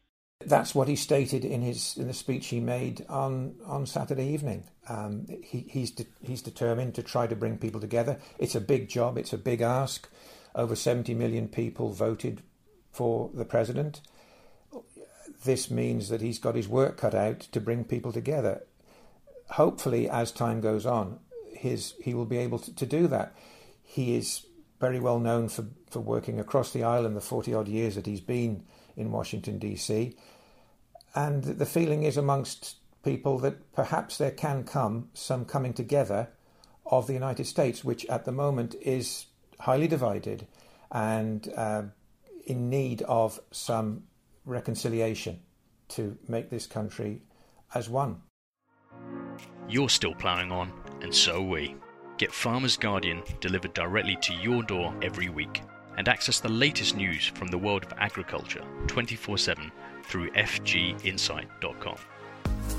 That's 0.43 0.74
what 0.74 0.88
he 0.88 0.95
stated 0.95 1.45
in 1.45 1.62
his 1.62 1.95
in 1.98 2.07
the 2.07 2.13
speech 2.13 2.48
he 2.48 2.59
made 2.59 3.05
on 3.07 3.55
on 3.65 3.86
Saturday 3.86 4.29
evening. 4.29 4.63
Um, 4.88 5.27
he, 5.43 5.67
he's 5.69 5.91
de- 5.91 6.07
he's 6.21 6.41
determined 6.41 6.95
to 6.95 7.03
try 7.03 7.27
to 7.27 7.36
bring 7.36 7.59
people 7.59 7.79
together. 7.81 8.17
It's 8.39 8.55
a 8.55 8.62
big 8.62 8.89
job. 8.89 9.15
It's 9.15 9.33
a 9.33 9.38
big 9.38 9.62
ask. 9.62 10.09
Over 10.55 10.75
70 10.75 11.13
million 11.13 11.48
people 11.48 11.93
voted 11.93 12.41
for 12.91 13.29
the 13.36 13.45
president 13.45 14.01
this 15.43 15.72
means 15.72 16.10
that 16.10 16.22
he's 16.22 16.39
got 16.39 16.55
his 16.55 16.67
work 16.67 16.98
cut 16.98 17.15
out 17.15 17.39
to 17.39 17.62
bring 17.62 17.84
people 17.84 18.12
together. 18.12 18.63
Hopefully, 19.51 20.10
as 20.10 20.31
time 20.31 20.62
goes 20.62 20.86
on, 20.86 21.19
his 21.53 21.93
he 22.01 22.13
will 22.13 22.25
be 22.25 22.38
able 22.38 22.60
to, 22.60 22.75
to 22.75 22.86
do 22.86 23.08
that. 23.08 23.34
He 23.81 24.15
is 24.15 24.46
very 24.79 25.00
well 25.00 25.19
known 25.19 25.50
for, 25.50 25.65
for 25.89 26.00
working 26.00 26.39
across 26.39 26.72
the 26.72 26.81
in 26.81 27.13
the 27.13 27.22
40 27.22 27.53
odd 27.53 27.67
years 27.67 27.96
that 27.96 28.05
he's 28.05 28.22
been 28.22 28.63
in 28.96 29.12
Washington, 29.12 29.60
D.C. 29.60 30.15
And 31.15 31.43
the 31.43 31.65
feeling 31.65 32.03
is 32.03 32.17
amongst 32.17 32.77
people 33.03 33.39
that 33.39 33.74
perhaps 33.74 34.17
there 34.17 34.31
can 34.31 34.63
come 34.63 35.10
some 35.13 35.46
coming 35.46 35.74
together 35.74 36.29
of 36.86 37.08
the 37.08 37.13
United 37.13 37.46
States, 37.46 37.84
which 37.84 38.05
at 38.05 38.25
the 38.25 38.31
moment 38.31 38.75
is 38.81 39.25
highly 39.60 39.88
divided 39.88 40.48
and 40.91 41.51
uh, 41.55 41.84
in 42.46 42.69
need 42.69 43.01
of 43.03 43.39
some 43.51 44.03
reconciliation 44.46 45.39
to 45.89 46.17
make 46.27 46.50
this 46.50 46.67
country 46.67 47.22
as 47.74 47.89
one. 47.89 48.22
You're 49.67 49.89
still 49.89 50.15
ploughing 50.15 50.51
on, 50.51 50.72
and 51.01 51.13
so 51.13 51.41
we. 51.41 51.75
Get 52.17 52.34
Farmer's 52.34 52.75
Guardian 52.75 53.24
delivered 53.39 53.74
directly 53.74 54.17
to 54.22 54.34
your 54.34 54.62
door 54.63 54.93
every 55.01 55.29
week 55.29 55.62
and 55.98 56.08
access 56.08 56.39
the 56.39 56.50
latest 56.50 56.96
news 56.96 57.27
from 57.27 57.48
the 57.48 57.58
world 57.58 57.84
of 57.84 57.93
agriculture 57.98 58.63
24 58.88 59.38
7 59.38 59.72
through 60.03 60.31
fginsight.com. 60.31 61.98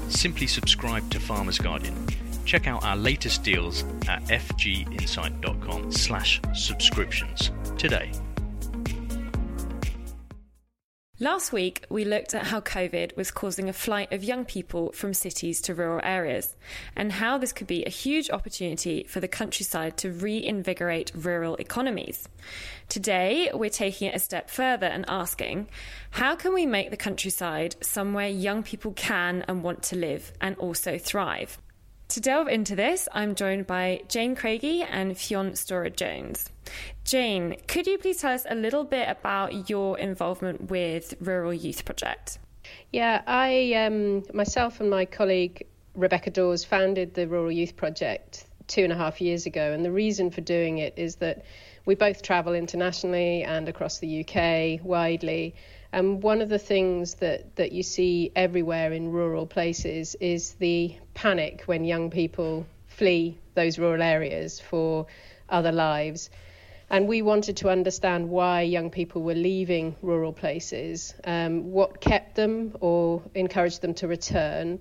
Simply 0.09 0.47
subscribe 0.47 1.09
to 1.11 1.21
Farmer's 1.21 1.59
Guardian. 1.59 1.95
Check 2.45 2.67
out 2.67 2.85
our 2.85 2.97
latest 2.97 3.43
deals 3.45 3.85
at 4.09 4.23
fginsight.com 4.25 5.93
slash 5.93 6.41
subscriptions 6.55 7.51
today. 7.79 8.11
Last 11.23 11.53
week, 11.53 11.85
we 11.91 12.07
looked 12.07 12.33
at 12.33 12.47
how 12.47 12.63
COVID 12.63 13.15
was 13.15 13.31
causing 13.31 13.69
a 13.69 13.75
flight 13.75 14.11
of 14.11 14.25
young 14.25 14.47
people 14.47 14.91
from 14.93 15.13
cities 15.13 15.61
to 15.61 15.75
rural 15.75 16.01
areas, 16.03 16.57
and 16.97 17.13
how 17.13 17.37
this 17.37 17.53
could 17.53 17.67
be 17.67 17.85
a 17.85 17.91
huge 17.91 18.31
opportunity 18.31 19.05
for 19.07 19.21
the 19.21 19.29
countryside 19.29 19.99
to 19.99 20.13
reinvigorate 20.13 21.13
rural 21.15 21.57
economies. 21.57 22.27
Today, 22.89 23.51
we're 23.53 23.69
taking 23.69 24.09
it 24.09 24.15
a 24.15 24.19
step 24.19 24.49
further 24.49 24.87
and 24.87 25.05
asking 25.09 25.69
how 26.13 26.37
can 26.37 26.55
we 26.55 26.65
make 26.65 26.91
the 26.91 26.97
countryside 26.97 27.77
somewhere 27.83 28.29
young 28.29 28.63
people 28.63 28.93
can 28.93 29.45
and 29.47 29.63
want 29.63 29.83
to 29.83 29.97
live 29.97 30.33
and 30.41 30.57
also 30.57 30.97
thrive? 30.97 31.59
To 32.11 32.21
delve 32.21 32.49
into 32.49 32.75
this, 32.75 33.09
I'm 33.13 33.37
joined 33.37 33.69
by 33.69 34.01
Jane 34.09 34.35
Craigie 34.35 34.83
and 34.83 35.13
Ffion 35.13 35.53
Storrar 35.53 35.95
Jones. 35.95 36.51
Jane, 37.05 37.55
could 37.69 37.87
you 37.87 37.99
please 37.99 38.17
tell 38.17 38.33
us 38.33 38.45
a 38.51 38.57
little 38.57 38.83
bit 38.83 39.09
about 39.09 39.71
your 39.71 39.97
involvement 39.97 40.73
with 40.73 41.15
Rural 41.21 41.55
Youth 41.55 41.85
Project? 41.85 42.41
Yeah, 42.91 43.23
I 43.29 43.75
um, 43.75 44.25
myself 44.35 44.81
and 44.81 44.91
my 44.91 45.05
colleague 45.05 45.69
Rebecca 45.95 46.31
Dawes 46.31 46.65
founded 46.65 47.15
the 47.15 47.29
Rural 47.29 47.53
Youth 47.53 47.77
Project 47.77 48.45
two 48.67 48.83
and 48.83 48.93
a 48.93 48.97
half 48.97 49.21
years 49.21 49.47
ago, 49.47 49.73
and 49.73 49.85
the 49.85 49.93
reason 49.93 50.33
for 50.33 50.41
doing 50.41 50.79
it 50.79 50.95
is 50.97 51.15
that 51.17 51.45
we 51.87 51.95
both 51.95 52.23
travel 52.23 52.55
internationally 52.55 53.45
and 53.45 53.69
across 53.69 54.01
the 54.01 54.27
UK 54.27 54.85
widely. 54.85 55.55
And 55.93 56.23
one 56.23 56.41
of 56.41 56.49
the 56.49 56.59
things 56.59 57.15
that, 57.15 57.57
that 57.57 57.73
you 57.73 57.83
see 57.83 58.31
everywhere 58.37 58.93
in 58.93 59.11
rural 59.11 59.47
places 59.47 60.15
is 60.21 60.55
the 60.55 60.95
panic 61.15 61.63
when 61.67 61.85
young 61.85 62.11
people 62.11 62.67
flee 62.87 63.39
those 63.55 63.79
rural 63.79 64.03
areas 64.03 64.61
for 64.61 65.07
other 65.49 65.73
lives. 65.73 66.31
And 66.91 67.09
we 67.09 67.23
wanted 67.23 67.57
to 67.59 67.71
understand 67.71 68.29
why 68.29 68.63
young 68.63 68.91
people 68.91 69.23
were 69.23 69.35
leaving 69.35 69.97
rural 70.03 70.33
places, 70.33 71.15
um, 71.25 71.71
what 71.71 72.01
kept 72.01 72.35
them 72.37 72.77
or 72.81 73.23
encouraged 73.35 73.81
them 73.81 73.95
to 73.95 74.09
return, 74.09 74.81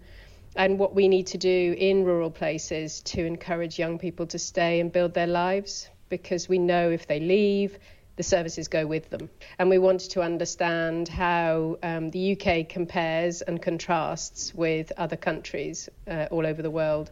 and 0.56 0.80
what 0.80 0.96
we 0.96 1.08
need 1.08 1.28
to 1.28 1.38
do 1.38 1.76
in 1.78 2.04
rural 2.04 2.32
places 2.32 3.02
to 3.02 3.26
encourage 3.26 3.78
young 3.78 4.00
people 4.00 4.26
to 4.28 4.40
stay 4.40 4.80
and 4.80 4.92
build 4.92 5.14
their 5.14 5.28
lives. 5.28 5.90
Because 6.10 6.50
we 6.50 6.58
know 6.58 6.90
if 6.90 7.06
they 7.06 7.20
leave, 7.20 7.78
the 8.20 8.24
services 8.24 8.68
go 8.68 8.86
with 8.86 9.10
them. 9.12 9.30
And 9.60 9.70
we 9.70 9.78
wanted 9.78 10.12
to 10.12 10.22
understand 10.22 11.08
how 11.08 11.80
um, 11.82 12.12
the 12.12 12.34
UK 12.34 12.68
compares 12.68 13.42
and 13.42 13.62
contrasts 13.62 14.54
with 14.54 14.92
other 14.98 15.16
countries 15.16 15.88
uh, 16.06 16.28
all 16.30 16.46
over 16.46 16.62
the 16.62 16.70
world, 16.70 17.12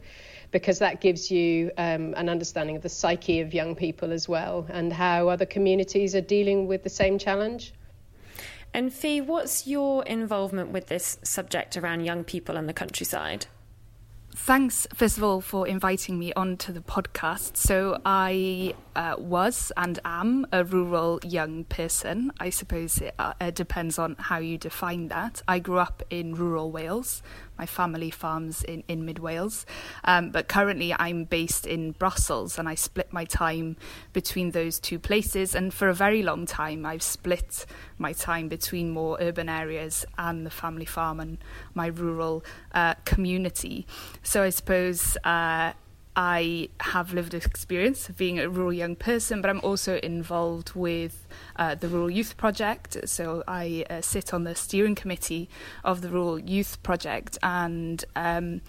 because 0.51 0.79
that 0.79 0.99
gives 0.99 1.31
you 1.31 1.71
um, 1.77 2.13
an 2.17 2.27
understanding 2.27 2.75
of 2.75 2.81
the 2.81 2.89
psyche 2.89 3.39
of 3.39 3.53
young 3.53 3.73
people 3.73 4.11
as 4.11 4.27
well 4.27 4.65
and 4.67 4.91
how 4.91 5.29
other 5.29 5.45
communities 5.45 6.13
are 6.13 6.19
dealing 6.19 6.67
with 6.67 6.83
the 6.83 6.89
same 6.89 7.17
challenge. 7.17 7.73
And 8.73 8.91
Fee, 8.91 9.21
what's 9.21 9.65
your 9.65 10.03
involvement 10.03 10.71
with 10.71 10.87
this 10.87 11.19
subject 11.23 11.77
around 11.77 12.03
young 12.03 12.25
people 12.25 12.57
and 12.57 12.67
the 12.67 12.73
countryside? 12.73 13.45
Thanks, 14.39 14.87
first 14.93 15.17
of 15.17 15.25
all, 15.25 15.41
for 15.41 15.67
inviting 15.67 16.17
me 16.17 16.31
onto 16.31 16.71
the 16.71 16.79
podcast. 16.79 17.57
So, 17.57 17.99
I 18.05 18.75
uh, 18.95 19.15
was 19.17 19.73
and 19.75 19.99
am 20.05 20.47
a 20.53 20.63
rural 20.63 21.19
young 21.25 21.65
person. 21.65 22.31
I 22.39 22.49
suppose 22.51 22.99
it 22.99 23.13
uh, 23.19 23.33
depends 23.51 23.99
on 23.99 24.15
how 24.17 24.37
you 24.37 24.57
define 24.57 25.09
that. 25.09 25.41
I 25.49 25.59
grew 25.59 25.79
up 25.79 26.01
in 26.09 26.33
rural 26.33 26.71
Wales, 26.71 27.21
my 27.57 27.65
family 27.65 28.09
farms 28.09 28.63
in, 28.63 28.83
in 28.87 29.05
mid 29.05 29.19
Wales. 29.19 29.65
Um, 30.03 30.31
but 30.31 30.47
currently, 30.47 30.93
I'm 30.93 31.25
based 31.25 31.65
in 31.65 31.91
Brussels 31.91 32.57
and 32.57 32.67
I 32.67 32.75
split 32.75 33.11
my 33.11 33.25
time 33.25 33.77
between 34.13 34.51
those 34.51 34.79
two 34.79 34.99
places. 34.99 35.55
And 35.55 35.73
for 35.73 35.89
a 35.89 35.93
very 35.93 36.23
long 36.23 36.45
time, 36.45 36.85
I've 36.85 37.03
split 37.03 37.65
my 37.97 38.13
time 38.13 38.47
between 38.47 38.91
more 38.91 39.17
urban 39.19 39.49
areas 39.49 40.05
and 40.17 40.45
the 40.45 40.51
family 40.51 40.85
farm 40.85 41.19
and 41.19 41.37
my 41.73 41.87
rural 41.87 42.43
uh, 42.73 42.95
community. 43.05 43.85
So 44.23 44.43
I 44.43 44.49
suppose. 44.49 45.17
Uh, 45.23 45.73
I 46.17 46.69
have 46.79 47.13
lived 47.13 47.35
experience 47.35 48.09
of 48.09 48.17
being 48.17 48.39
a 48.39 48.49
rural 48.49 48.73
young 48.73 48.95
person, 48.95 49.39
but 49.39 49.51
I'm 49.51 49.61
also 49.61 49.97
involved 49.97 50.73
with 50.73 51.27
uh, 51.57 51.75
the 51.75 51.87
Rural 51.87 52.09
Youth 52.09 52.37
Project. 52.37 52.97
So 53.05 53.43
I 53.47 53.85
uh, 53.87 54.01
sit 54.01 54.33
on 54.33 54.43
the 54.43 54.55
steering 54.55 54.95
committee 54.95 55.47
of 55.83 56.01
the 56.01 56.09
Rural 56.09 56.39
Youth 56.39 56.81
Project, 56.81 57.37
and 57.43 58.03
um, 58.15 58.61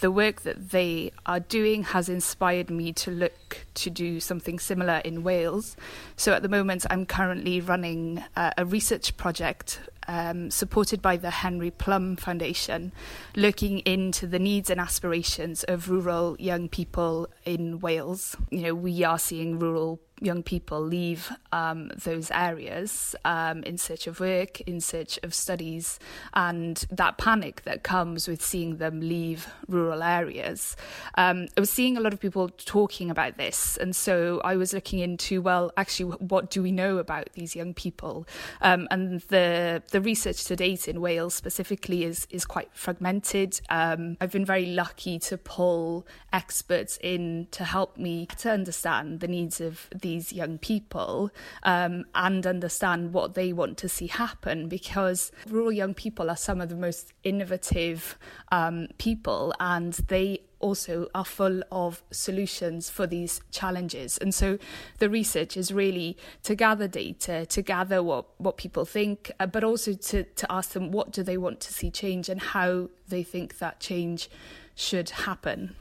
the 0.00 0.10
work 0.10 0.42
that 0.42 0.70
they 0.70 1.10
are 1.24 1.40
doing 1.40 1.84
has 1.84 2.10
inspired 2.10 2.68
me 2.68 2.92
to 2.92 3.10
look 3.10 3.64
to 3.72 3.88
do 3.88 4.20
something 4.20 4.58
similar 4.58 5.00
in 5.06 5.22
Wales. 5.22 5.78
So 6.16 6.34
at 6.34 6.42
the 6.42 6.50
moment, 6.50 6.84
I'm 6.90 7.06
currently 7.06 7.62
running 7.62 8.22
uh, 8.36 8.50
a 8.58 8.66
research 8.66 9.16
project 9.16 9.80
um, 10.08 10.50
supported 10.50 11.00
by 11.02 11.16
the 11.16 11.30
Henry 11.30 11.70
Plumb 11.70 12.16
Foundation, 12.16 12.92
looking 13.36 13.80
into 13.80 14.26
the 14.26 14.38
needs 14.38 14.70
and 14.70 14.80
aspirations 14.80 15.64
of 15.64 15.88
rural 15.88 16.36
young 16.38 16.68
people 16.68 17.28
in 17.44 17.80
Wales. 17.80 18.36
You 18.50 18.62
know, 18.62 18.74
we 18.74 19.04
are 19.04 19.18
seeing 19.18 19.58
rural 19.58 20.00
young 20.20 20.42
people 20.42 20.80
leave 20.80 21.30
um, 21.52 21.88
those 22.04 22.30
areas 22.30 23.14
um, 23.24 23.62
in 23.64 23.76
search 23.76 24.06
of 24.06 24.20
work, 24.20 24.60
in 24.62 24.80
search 24.80 25.18
of 25.22 25.34
studies, 25.34 25.98
and 26.34 26.86
that 26.90 27.18
panic 27.18 27.62
that 27.62 27.82
comes 27.82 28.28
with 28.28 28.42
seeing 28.42 28.76
them 28.76 29.00
leave 29.00 29.48
rural 29.68 30.02
areas. 30.02 30.76
Um, 31.16 31.46
I 31.56 31.60
was 31.60 31.70
seeing 31.70 31.96
a 31.96 32.00
lot 32.00 32.12
of 32.12 32.20
people 32.20 32.48
talking 32.48 33.10
about 33.10 33.36
this, 33.36 33.76
and 33.76 33.94
so 33.94 34.40
I 34.44 34.56
was 34.56 34.72
looking 34.72 35.00
into 35.00 35.42
well, 35.42 35.72
actually, 35.76 36.10
what 36.16 36.50
do 36.50 36.62
we 36.62 36.72
know 36.72 36.98
about 36.98 37.30
these 37.34 37.54
young 37.54 37.74
people? 37.74 38.26
Um, 38.60 38.88
and 38.90 39.20
the 39.22 39.82
the 39.94 40.00
research 40.00 40.44
to 40.46 40.56
date 40.56 40.88
in 40.88 41.00
Wales 41.00 41.34
specifically 41.34 42.02
is 42.02 42.26
is 42.28 42.44
quite 42.44 42.68
fragmented. 42.72 43.60
Um, 43.70 44.16
I've 44.20 44.32
been 44.32 44.44
very 44.44 44.66
lucky 44.66 45.20
to 45.20 45.38
pull 45.38 46.04
experts 46.32 46.98
in 47.00 47.46
to 47.52 47.62
help 47.62 47.96
me 47.96 48.26
to 48.38 48.50
understand 48.50 49.20
the 49.20 49.28
needs 49.28 49.60
of 49.60 49.88
these 49.94 50.32
young 50.32 50.58
people 50.58 51.30
um, 51.62 52.06
and 52.12 52.44
understand 52.44 53.12
what 53.12 53.34
they 53.34 53.52
want 53.52 53.78
to 53.78 53.88
see 53.88 54.08
happen 54.08 54.68
because 54.68 55.30
rural 55.48 55.70
young 55.70 55.94
people 55.94 56.28
are 56.28 56.36
some 56.36 56.60
of 56.60 56.70
the 56.70 56.74
most 56.74 57.12
innovative 57.22 58.18
um, 58.50 58.88
people 58.98 59.54
and 59.60 59.92
they 60.08 60.40
also 60.64 61.08
are 61.14 61.26
full 61.26 61.62
of 61.70 62.02
solutions 62.10 62.88
for 62.88 63.06
these 63.06 63.42
challenges. 63.50 64.16
And 64.16 64.34
so 64.34 64.58
the 64.98 65.10
research 65.10 65.58
is 65.58 65.72
really 65.72 66.16
to 66.44 66.54
gather 66.54 66.88
data, 66.88 67.44
to 67.44 67.60
gather 67.60 68.02
what, 68.02 68.24
what 68.40 68.56
people 68.56 68.86
think, 68.86 69.30
uh, 69.38 69.46
but 69.46 69.62
also 69.62 69.92
to, 69.92 70.24
to 70.24 70.50
ask 70.50 70.70
them 70.70 70.90
what 70.90 71.12
do 71.12 71.22
they 71.22 71.36
want 71.36 71.60
to 71.60 71.72
see 71.72 71.90
change 71.90 72.30
and 72.30 72.40
how 72.40 72.88
they 73.08 73.22
think 73.22 73.58
that 73.58 73.78
change 73.78 74.30
should 74.74 75.10
happen. 75.10 75.76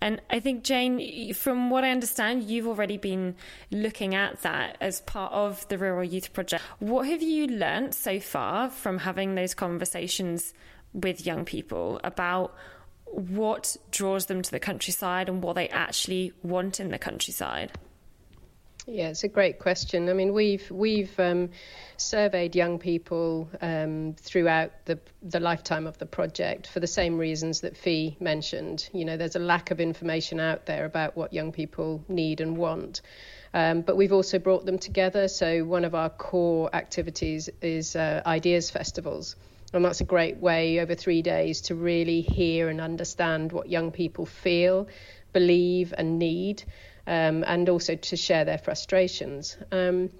And 0.00 0.20
I 0.28 0.40
think, 0.40 0.64
Jane, 0.64 1.32
from 1.34 1.70
what 1.70 1.84
I 1.84 1.90
understand, 1.90 2.44
you've 2.44 2.66
already 2.66 2.98
been 2.98 3.36
looking 3.70 4.14
at 4.14 4.42
that 4.42 4.76
as 4.80 5.00
part 5.02 5.32
of 5.32 5.66
the 5.68 5.78
Rural 5.78 6.04
Youth 6.04 6.32
Project. 6.32 6.62
What 6.78 7.06
have 7.06 7.22
you 7.22 7.46
learnt 7.46 7.94
so 7.94 8.18
far 8.20 8.70
from 8.70 8.98
having 8.98 9.34
those 9.34 9.54
conversations 9.54 10.52
with 10.92 11.26
young 11.26 11.44
people 11.44 12.00
about 12.04 12.54
what 13.06 13.76
draws 13.90 14.26
them 14.26 14.42
to 14.42 14.50
the 14.50 14.60
countryside 14.60 15.28
and 15.28 15.42
what 15.42 15.54
they 15.54 15.68
actually 15.68 16.32
want 16.42 16.80
in 16.80 16.90
the 16.90 16.98
countryside? 16.98 17.72
Yeah, 18.88 19.08
it's 19.08 19.24
a 19.24 19.28
great 19.28 19.58
question. 19.58 20.08
I 20.08 20.12
mean, 20.12 20.32
we've 20.32 20.70
we've 20.70 21.18
um, 21.18 21.50
surveyed 21.96 22.54
young 22.54 22.78
people 22.78 23.50
um, 23.60 24.14
throughout 24.14 24.70
the 24.84 25.00
the 25.22 25.40
lifetime 25.40 25.88
of 25.88 25.98
the 25.98 26.06
project 26.06 26.68
for 26.68 26.78
the 26.78 26.86
same 26.86 27.18
reasons 27.18 27.62
that 27.62 27.76
Fee 27.76 28.16
mentioned. 28.20 28.88
You 28.92 29.04
know, 29.04 29.16
there's 29.16 29.34
a 29.34 29.40
lack 29.40 29.72
of 29.72 29.80
information 29.80 30.38
out 30.38 30.66
there 30.66 30.84
about 30.84 31.16
what 31.16 31.32
young 31.32 31.50
people 31.50 32.04
need 32.08 32.40
and 32.40 32.56
want. 32.56 33.00
Um, 33.52 33.80
but 33.80 33.96
we've 33.96 34.12
also 34.12 34.38
brought 34.38 34.66
them 34.66 34.78
together. 34.78 35.26
So 35.26 35.64
one 35.64 35.84
of 35.84 35.94
our 35.96 36.10
core 36.10 36.70
activities 36.72 37.50
is 37.60 37.96
uh, 37.96 38.22
ideas 38.24 38.70
festivals. 38.70 39.34
And 39.72 39.84
that's 39.84 40.00
a 40.00 40.04
great 40.04 40.38
way 40.38 40.80
over 40.80 40.94
three 40.94 41.22
days 41.22 41.62
to 41.62 41.74
really 41.74 42.20
hear 42.20 42.68
and 42.68 42.80
understand 42.80 43.52
what 43.52 43.68
young 43.68 43.90
people 43.90 44.24
feel, 44.24 44.88
believe, 45.32 45.92
and 45.96 46.18
need 46.18 46.62
um, 47.06 47.44
and 47.46 47.68
also 47.68 47.96
to 47.96 48.16
share 48.16 48.44
their 48.44 48.58
frustrations. 48.58 49.56
Um, 49.72 50.10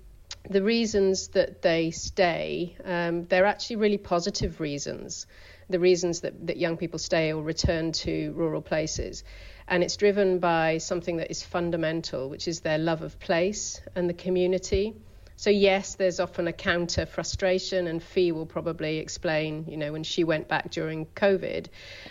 the 0.49 0.63
reasons 0.63 1.29
that 1.29 1.63
they 1.63 1.91
stay, 1.91 2.77
um, 2.85 3.25
they're 3.25 3.47
actually 3.47 3.77
really 3.77 3.99
positive 3.99 4.61
reasons. 4.61 5.27
The 5.69 5.81
reasons 5.81 6.21
that, 6.21 6.47
that 6.47 6.57
young 6.57 6.77
people 6.77 6.99
stay 6.99 7.33
or 7.33 7.43
return 7.43 7.93
to 7.93 8.33
rural 8.35 8.63
places. 8.63 9.25
And 9.67 9.83
it's 9.83 9.97
driven 9.97 10.39
by 10.39 10.79
something 10.79 11.17
that 11.17 11.31
is 11.31 11.43
fundamental, 11.43 12.29
which 12.29 12.47
is 12.47 12.61
their 12.61 12.79
love 12.79 13.03
of 13.03 13.19
place 13.19 13.81
and 13.97 14.09
the 14.09 14.15
community. 14.15 14.95
So 15.39 15.51
yes, 15.51 15.97
there's 15.97 16.19
often 16.19 16.49
a 16.49 16.53
counter 16.53 17.05
frustration, 17.05 17.87
and 17.89 18.03
Fee 18.03 18.33
will 18.33 18.47
probably 18.47 18.97
explain. 18.97 19.67
You 19.69 19.77
know, 19.77 19.93
when 19.93 20.03
she 20.03 20.25
went 20.25 20.49
back 20.49 20.71
during 20.71 21.05
COVID, 21.05 21.67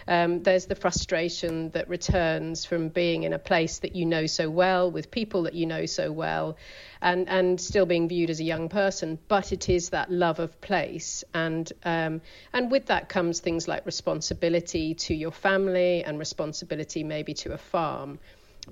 um, 0.08 0.44
there's 0.44 0.68
the 0.68 0.76
frustration 0.76 1.72
that 1.72 1.90
returns 1.90 2.66
from 2.66 2.90
being 2.90 3.24
in 3.24 3.34
a 3.34 3.40
place 3.40 3.80
that 3.80 3.96
you 3.96 4.06
know 4.06 4.28
so 4.28 4.48
well, 4.52 4.92
with 4.92 5.10
people 5.10 5.44
that 5.44 5.56
you 5.56 5.66
know 5.66 5.88
so 5.88 6.12
well, 6.12 6.56
and 7.02 7.28
and 7.28 7.60
still 7.60 7.88
being 7.88 8.08
viewed 8.08 8.30
as 8.30 8.40
a 8.40 8.44
young 8.44 8.70
person. 8.70 9.18
But 9.28 9.52
it 9.52 9.70
is 9.70 9.90
that 9.90 10.12
love 10.12 10.40
of 10.40 10.62
place, 10.62 11.24
and 11.34 11.72
um, 11.84 12.22
and 12.54 12.70
with 12.70 12.86
that 12.86 13.10
comes 13.10 13.40
things 13.40 13.68
like 13.68 13.88
responsibility 13.88 14.94
to 14.94 15.16
your 15.16 15.32
family 15.32 16.04
and 16.04 16.20
responsibility 16.20 17.04
maybe 17.04 17.34
to 17.34 17.54
a 17.54 17.58
farm. 17.58 18.20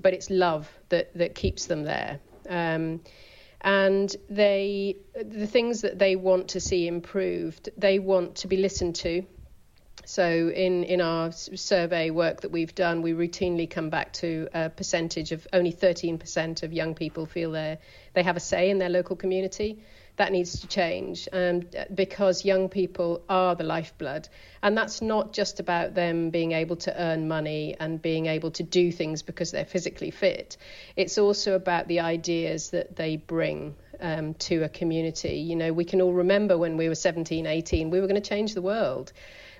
But 0.00 0.14
it's 0.14 0.30
love 0.30 0.70
that 0.90 1.12
that 1.14 1.34
keeps 1.34 1.66
them 1.66 1.82
there. 1.82 2.20
Um, 2.48 3.00
and 3.64 4.14
they 4.28 4.96
the 5.14 5.46
things 5.46 5.80
that 5.80 5.98
they 5.98 6.14
want 6.14 6.48
to 6.48 6.60
see 6.60 6.86
improved 6.86 7.70
they 7.78 7.98
want 7.98 8.36
to 8.36 8.46
be 8.46 8.58
listened 8.58 8.94
to. 8.96 9.24
So 10.04 10.22
in 10.54 10.84
in 10.84 11.00
our 11.00 11.32
survey 11.32 12.10
work 12.10 12.42
that 12.42 12.50
we've 12.50 12.74
done 12.74 13.00
we 13.00 13.14
routinely 13.14 13.68
come 13.68 13.88
back 13.88 14.12
to 14.14 14.48
a 14.52 14.68
percentage 14.68 15.32
of 15.32 15.46
only 15.54 15.72
13% 15.72 16.62
of 16.62 16.74
young 16.74 16.94
people 16.94 17.24
feel 17.24 17.52
they 17.52 17.78
they 18.12 18.22
have 18.22 18.36
a 18.36 18.40
say 18.40 18.68
in 18.68 18.78
their 18.78 18.90
local 18.90 19.16
community 19.16 19.82
that 20.16 20.30
needs 20.30 20.60
to 20.60 20.66
change 20.68 21.28
um, 21.32 21.62
because 21.92 22.44
young 22.44 22.68
people 22.68 23.22
are 23.28 23.54
the 23.54 23.64
lifeblood. 23.64 24.28
And 24.62 24.76
that's 24.76 25.02
not 25.02 25.32
just 25.32 25.60
about 25.60 25.94
them 25.94 26.30
being 26.30 26.52
able 26.52 26.76
to 26.76 27.02
earn 27.02 27.26
money 27.26 27.76
and 27.78 28.00
being 28.00 28.26
able 28.26 28.52
to 28.52 28.62
do 28.62 28.92
things 28.92 29.22
because 29.22 29.50
they're 29.50 29.64
physically 29.64 30.10
fit. 30.10 30.56
It's 30.94 31.18
also 31.18 31.54
about 31.54 31.88
the 31.88 32.00
ideas 32.00 32.70
that 32.70 32.94
they 32.94 33.16
bring 33.16 33.74
um, 34.00 34.34
to 34.34 34.62
a 34.62 34.68
community. 34.68 35.36
You 35.36 35.56
know, 35.56 35.72
we 35.72 35.84
can 35.84 36.00
all 36.00 36.12
remember 36.12 36.56
when 36.56 36.76
we 36.76 36.88
were 36.88 36.94
17, 36.94 37.46
18, 37.46 37.90
we 37.90 38.00
were 38.00 38.06
going 38.06 38.20
to 38.20 38.28
change 38.28 38.54
the 38.54 38.62
world. 38.62 39.12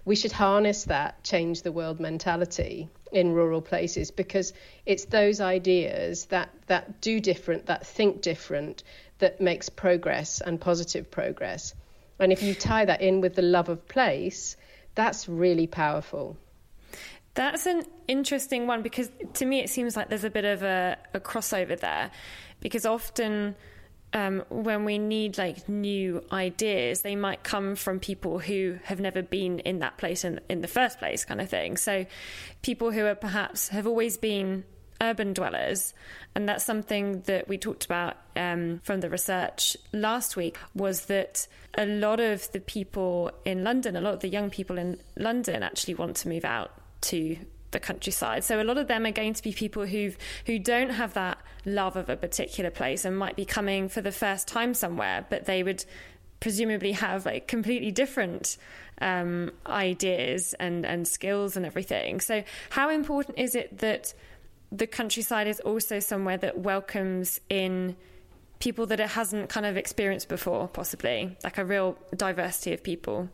We 0.05 0.17
should 0.17 0.33
harness 0.33 0.85
that 0.85 1.25
change 1.25 1.63
the 1.63 1.73
world 1.73 1.99
mentality 1.99 2.91
in 3.11 3.33
rural 3.33 3.63
places 3.63 4.11
because 4.11 4.53
it's 4.85 5.07
those 5.07 5.41
ideas 5.41 6.27
that, 6.27 6.51
that 6.67 7.01
do 7.01 7.21
different, 7.21 7.67
that 7.67 7.87
think 7.87 8.21
different, 8.21 8.83
that 9.19 9.41
makes 9.41 9.69
progress 9.69 10.41
and 10.41 10.61
positive 10.61 11.11
progress. 11.11 11.75
And 12.19 12.33
if 12.33 12.43
you 12.43 12.55
tie 12.55 12.85
that 12.85 13.01
in 13.01 13.21
with 13.21 13.35
the 13.35 13.43
love 13.43 13.69
of 13.69 13.87
place, 13.89 14.57
that's 14.95 15.29
really 15.29 15.67
powerful. 15.67 16.37
That's 17.35 17.67
an 17.67 17.83
interesting 18.07 18.67
one 18.67 18.83
because 18.83 19.11
to 19.35 19.45
me 19.45 19.61
it 19.61 19.69
seems 19.69 19.97
like 19.97 20.09
there's 20.09 20.25
a 20.25 20.31
bit 20.31 20.45
of 20.45 20.63
a, 20.63 20.97
a 21.13 21.21
crossover 21.21 21.79
there 21.79 22.13
because 22.61 22.87
often 22.87 23.57
um, 24.13 24.45
when 24.49 24.85
we 24.85 24.99
need 24.99 25.37
like 25.37 25.69
new 25.69 26.23
ideas, 26.31 27.03
they 27.03 27.17
might 27.17 27.43
come 27.43 27.75
from 27.75 27.99
people 27.99 28.39
who 28.39 28.79
have 28.85 29.01
never 29.01 29.23
been 29.23 29.59
in 29.59 29.81
that 29.81 29.99
place 29.99 30.25
in, 30.25 30.41
in 30.49 30.61
the 30.61 30.69
first 30.69 31.01
place, 31.01 31.25
kind 31.25 31.41
of 31.41 31.51
thing. 31.51 31.77
So 31.77 32.07
people 32.63 32.93
who 32.93 33.05
are 33.07 33.17
perhaps 33.17 33.69
have 33.69 33.89
always 33.89 34.17
been 34.17 34.65
urban 35.05 35.33
dwellers. 35.33 35.95
And 36.35 36.49
that's 36.49 36.65
something 36.65 37.21
that 37.23 37.49
we 37.49 37.59
talked 37.59 37.85
about 37.85 38.17
um, 38.37 38.81
from 38.83 39.01
the 39.01 39.11
research 39.11 39.77
last 39.93 40.37
week 40.37 40.57
was 40.75 41.07
that 41.07 41.47
a 41.77 41.87
lot 41.87 42.21
of 42.21 42.51
the 42.53 42.61
people 42.61 43.31
in 43.45 43.65
London, 43.65 43.97
a 43.97 44.01
lot 44.01 44.15
of 44.15 44.21
the 44.21 44.29
young 44.29 44.51
people 44.51 44.79
in 44.79 44.99
London 45.17 45.63
actually 45.63 45.95
want 45.95 46.17
to 46.17 46.29
move 46.29 46.45
out 46.45 46.73
to 47.03 47.37
the 47.75 47.81
countryside. 47.81 48.45
So 48.45 48.63
a 48.63 48.65
lot 48.65 48.79
of 48.79 48.89
them 48.89 49.05
are 49.05 49.11
going 49.11 49.35
to 49.35 49.43
be 49.43 49.53
people 49.53 49.85
who 49.85 50.13
who 50.47 50.59
don't 50.59 50.91
have 50.91 51.13
that 51.15 51.39
love 51.67 51.97
of 51.97 52.09
a 52.09 52.17
particular 52.17 52.71
place 52.71 53.05
and 53.05 53.19
might 53.19 53.37
be 53.37 53.45
coming 53.45 53.89
for 53.89 54.01
the 54.01 54.13
first 54.13 54.49
time 54.49 54.73
somewhere, 54.73 55.27
but 55.29 55.45
they 55.45 55.63
would 55.63 55.85
presumably 56.41 56.93
have 56.93 57.27
like 57.27 57.49
completely 57.49 57.91
different 57.91 58.57
um, 59.01 59.51
ideas 59.67 60.55
and 60.55 60.87
and 60.87 61.07
skills 61.07 61.57
and 61.57 61.67
everything. 61.67 62.21
So 62.21 62.45
how 62.71 62.91
important 62.91 63.39
is 63.39 63.55
it 63.55 63.79
that 63.79 64.15
the 64.75 64.87
countryside 64.87 65.47
is 65.47 65.61
also 65.61 66.01
somewhere 66.01 66.37
that 66.39 66.59
welcomes 66.59 67.41
in 67.49 67.97
people 68.59 68.87
that 68.87 68.99
it 68.99 69.11
hasn't 69.11 69.49
kind 69.49 69.67
of 69.67 69.77
experienced 69.77 70.29
before, 70.29 70.69
possibly, 70.69 71.37
like 71.45 71.59
a 71.59 71.65
real 71.65 71.97
diversity 72.17 72.73
of 72.73 72.83
people? 72.83 73.29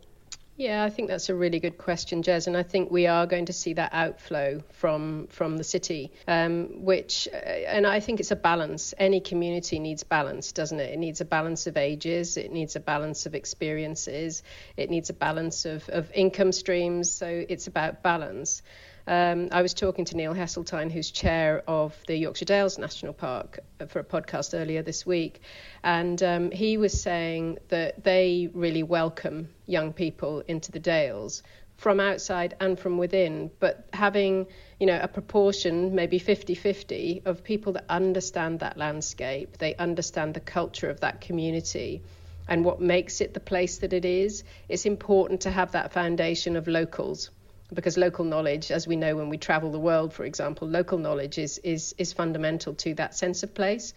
Yeah, 0.57 0.83
I 0.83 0.91
think 0.91 1.07
that's 1.07 1.29
a 1.29 1.33
really 1.33 1.59
good 1.59 1.79
question, 1.79 2.21
Jez, 2.21 2.45
and 2.45 2.55
I 2.55 2.61
think 2.61 2.91
we 2.91 3.07
are 3.07 3.25
going 3.25 3.45
to 3.45 3.53
see 3.53 3.73
that 3.73 3.91
outflow 3.93 4.61
from 4.73 5.27
from 5.27 5.57
the 5.57 5.63
city, 5.63 6.11
um, 6.27 6.83
which, 6.83 7.27
uh, 7.33 7.37
and 7.37 7.87
I 7.87 7.99
think 7.99 8.19
it's 8.19 8.29
a 8.29 8.35
balance. 8.35 8.93
Any 8.99 9.21
community 9.21 9.79
needs 9.79 10.03
balance, 10.03 10.51
doesn't 10.51 10.79
it? 10.79 10.93
It 10.93 10.99
needs 10.99 11.21
a 11.21 11.25
balance 11.25 11.65
of 11.65 11.77
ages, 11.77 12.37
it 12.37 12.51
needs 12.51 12.75
a 12.75 12.79
balance 12.79 13.25
of 13.25 13.33
experiences, 13.33 14.43
it 14.77 14.91
needs 14.91 15.09
a 15.09 15.13
balance 15.13 15.65
of, 15.65 15.89
of 15.89 16.11
income 16.13 16.51
streams. 16.51 17.09
So 17.09 17.45
it's 17.49 17.65
about 17.65 18.03
balance. 18.03 18.61
Um, 19.07 19.49
I 19.51 19.63
was 19.63 19.73
talking 19.73 20.05
to 20.05 20.15
Neil 20.15 20.33
Heseltine, 20.33 20.91
who's 20.91 21.09
chair 21.09 21.63
of 21.67 21.97
the 22.05 22.15
Yorkshire 22.15 22.45
Dales 22.45 22.77
National 22.77 23.13
Park, 23.13 23.59
uh, 23.79 23.87
for 23.87 23.99
a 23.99 24.03
podcast 24.03 24.57
earlier 24.59 24.83
this 24.83 25.05
week, 25.05 25.41
and 25.83 26.21
um, 26.21 26.51
he 26.51 26.77
was 26.77 27.01
saying 27.01 27.57
that 27.69 28.03
they 28.03 28.49
really 28.53 28.83
welcome 28.83 29.49
young 29.65 29.91
people 29.91 30.43
into 30.47 30.71
the 30.71 30.79
Dales 30.79 31.41
from 31.77 31.99
outside 31.99 32.55
and 32.59 32.77
from 32.77 32.99
within, 32.99 33.49
but 33.59 33.87
having 33.91 34.45
you 34.79 34.85
know 34.85 34.99
a 35.01 35.07
proportion, 35.07 35.95
maybe 35.95 36.19
50-50, 36.19 37.25
of 37.25 37.43
people 37.43 37.73
that 37.73 37.85
understand 37.89 38.59
that 38.59 38.77
landscape, 38.77 39.57
they 39.57 39.75
understand 39.75 40.35
the 40.35 40.39
culture 40.39 40.91
of 40.91 40.99
that 40.99 41.21
community 41.21 42.03
and 42.47 42.63
what 42.63 42.79
makes 42.81 43.21
it 43.21 43.33
the 43.33 43.39
place 43.39 43.79
that 43.79 43.93
it 43.93 44.05
is, 44.05 44.43
it's 44.69 44.85
important 44.85 45.41
to 45.41 45.49
have 45.49 45.71
that 45.71 45.93
foundation 45.93 46.55
of 46.55 46.67
locals 46.67 47.29
because 47.73 47.97
local 47.97 48.25
knowledge, 48.25 48.71
as 48.71 48.87
we 48.87 48.95
know 48.95 49.15
when 49.15 49.29
we 49.29 49.37
travel 49.37 49.71
the 49.71 49.79
world, 49.79 50.13
for 50.13 50.25
example, 50.25 50.67
local 50.67 50.97
knowledge 50.97 51.37
is 51.37 51.57
is 51.59 51.95
is 51.97 52.13
fundamental 52.13 52.73
to 52.75 52.93
that 52.95 53.15
sense 53.15 53.43
of 53.43 53.53
place. 53.53 53.93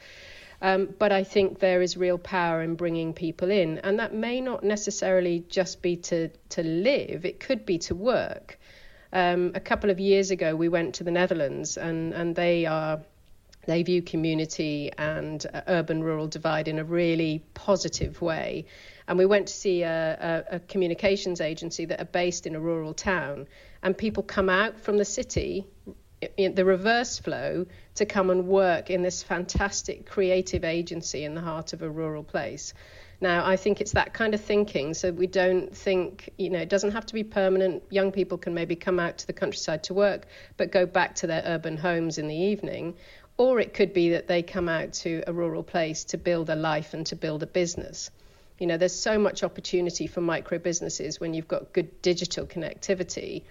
Um, 0.62 0.94
but 0.98 1.12
I 1.12 1.24
think 1.24 1.58
there 1.58 1.82
is 1.82 1.96
real 1.96 2.16
power 2.16 2.62
in 2.62 2.76
bringing 2.76 3.12
people 3.12 3.50
in, 3.50 3.78
and 3.78 3.98
that 3.98 4.14
may 4.14 4.40
not 4.40 4.62
necessarily 4.62 5.44
just 5.48 5.82
be 5.82 5.96
to 5.96 6.28
to 6.50 6.62
live; 6.62 7.24
it 7.24 7.40
could 7.40 7.66
be 7.66 7.78
to 7.78 7.94
work. 7.94 8.58
Um, 9.12 9.52
a 9.54 9.60
couple 9.60 9.90
of 9.90 10.00
years 10.00 10.30
ago, 10.30 10.56
we 10.56 10.68
went 10.68 10.96
to 10.96 11.04
the 11.04 11.10
Netherlands, 11.10 11.76
and 11.76 12.12
and 12.12 12.34
they 12.34 12.66
are 12.66 13.00
they 13.66 13.82
view 13.82 14.02
community 14.02 14.90
and 14.96 15.44
uh, 15.52 15.62
urban 15.66 16.02
rural 16.02 16.26
divide 16.26 16.68
in 16.68 16.78
a 16.78 16.84
really 16.84 17.42
positive 17.54 18.20
way. 18.20 18.66
And 19.06 19.18
we 19.18 19.26
went 19.26 19.48
to 19.48 19.52
see 19.52 19.82
a, 19.82 20.44
a, 20.50 20.56
a, 20.56 20.60
communications 20.60 21.40
agency 21.40 21.84
that 21.86 22.00
are 22.00 22.06
based 22.06 22.46
in 22.46 22.54
a 22.54 22.60
rural 22.60 22.94
town, 22.94 23.46
and 23.82 23.96
people 23.96 24.22
come 24.22 24.48
out 24.48 24.80
from 24.80 24.96
the 24.96 25.04
city 25.04 25.66
in 26.36 26.54
the 26.54 26.64
reverse 26.64 27.18
flow 27.18 27.66
to 27.96 28.06
come 28.06 28.30
and 28.30 28.46
work 28.46 28.90
in 28.90 29.02
this 29.02 29.22
fantastic 29.22 30.06
creative 30.06 30.64
agency 30.64 31.24
in 31.24 31.34
the 31.34 31.40
heart 31.40 31.72
of 31.72 31.82
a 31.82 31.90
rural 31.90 32.24
place. 32.24 32.72
Now, 33.20 33.46
I 33.46 33.56
think 33.56 33.80
it's 33.80 33.92
that 33.92 34.12
kind 34.12 34.34
of 34.34 34.40
thinking, 34.40 34.94
so 34.94 35.12
we 35.12 35.26
don't 35.26 35.74
think, 35.74 36.30
you 36.36 36.50
know, 36.50 36.58
it 36.58 36.68
doesn't 36.68 36.90
have 36.90 37.06
to 37.06 37.14
be 37.14 37.24
permanent. 37.24 37.82
Young 37.90 38.10
people 38.10 38.38
can 38.38 38.54
maybe 38.54 38.76
come 38.76 38.98
out 38.98 39.18
to 39.18 39.26
the 39.26 39.32
countryside 39.32 39.84
to 39.84 39.94
work, 39.94 40.26
but 40.56 40.72
go 40.72 40.84
back 40.84 41.14
to 41.16 41.26
their 41.26 41.42
urban 41.44 41.76
homes 41.76 42.18
in 42.18 42.28
the 42.28 42.36
evening. 42.36 42.96
Or 43.36 43.60
it 43.60 43.74
could 43.74 43.92
be 43.92 44.10
that 44.10 44.28
they 44.28 44.42
come 44.42 44.68
out 44.68 44.92
to 45.04 45.22
a 45.26 45.32
rural 45.32 45.62
place 45.62 46.04
to 46.04 46.18
build 46.18 46.50
a 46.50 46.56
life 46.56 46.94
and 46.94 47.06
to 47.06 47.16
build 47.16 47.42
a 47.42 47.46
business. 47.46 48.10
You 48.58 48.66
know, 48.68 48.76
there's 48.76 48.94
so 48.98 49.18
much 49.18 49.42
opportunity 49.42 50.06
for 50.06 50.20
micro 50.20 50.58
businesses 50.58 51.18
when 51.18 51.34
you've 51.34 51.48
got 51.48 51.72
good 51.72 52.00
digital 52.02 52.46
connectivity 52.46 53.42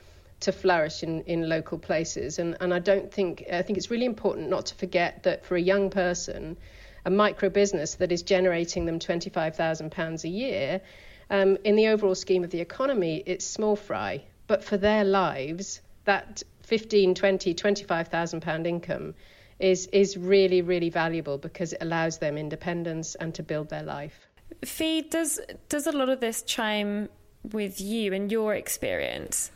to 0.41 0.51
flourish 0.51 1.03
in, 1.03 1.21
in 1.21 1.47
local 1.47 1.77
places. 1.77 2.39
And, 2.39 2.57
and 2.59 2.73
I 2.73 2.79
don't 2.79 3.11
think, 3.11 3.43
I 3.51 3.61
think 3.61 3.77
it's 3.77 3.91
really 3.91 4.05
important 4.05 4.49
not 4.49 4.67
to 4.67 4.75
forget 4.75 5.23
that 5.23 5.45
for 5.45 5.55
a 5.55 5.61
young 5.61 5.89
person, 5.89 6.57
a 7.05 7.09
micro 7.09 7.49
business 7.49 7.95
that 7.95 8.11
is 8.11 8.23
generating 8.23 8.85
them 8.85 8.99
£25,000 8.99 10.23
a 10.23 10.29
year, 10.29 10.81
um, 11.29 11.57
in 11.63 11.75
the 11.75 11.87
overall 11.87 12.15
scheme 12.15 12.43
of 12.43 12.49
the 12.49 12.61
economy, 12.61 13.23
it's 13.25 13.45
small 13.45 13.75
fry. 13.75 14.23
But 14.47 14.63
for 14.63 14.77
their 14.77 15.03
lives, 15.03 15.81
that 16.05 16.43
15, 16.63 17.15
20, 17.15 17.53
25,000 17.53 18.41
pound 18.41 18.67
income 18.67 19.15
is 19.59 19.87
is 19.87 20.17
really 20.17 20.61
really 20.63 20.89
valuable 20.89 21.37
because 21.37 21.73
it 21.73 21.81
allows 21.81 22.17
them 22.17 22.37
independence 22.37 23.15
and 23.15 23.35
to 23.35 23.43
build 23.43 23.69
their 23.69 23.83
life. 23.83 24.27
Fee, 24.63 25.01
does 25.01 25.39
does 25.69 25.87
a 25.87 25.91
lot 25.91 26.09
of 26.09 26.19
this 26.19 26.41
chime 26.43 27.09
with 27.51 27.79
you 27.81 28.13
and 28.13 28.31
your 28.31 28.55
experience? 28.55 29.51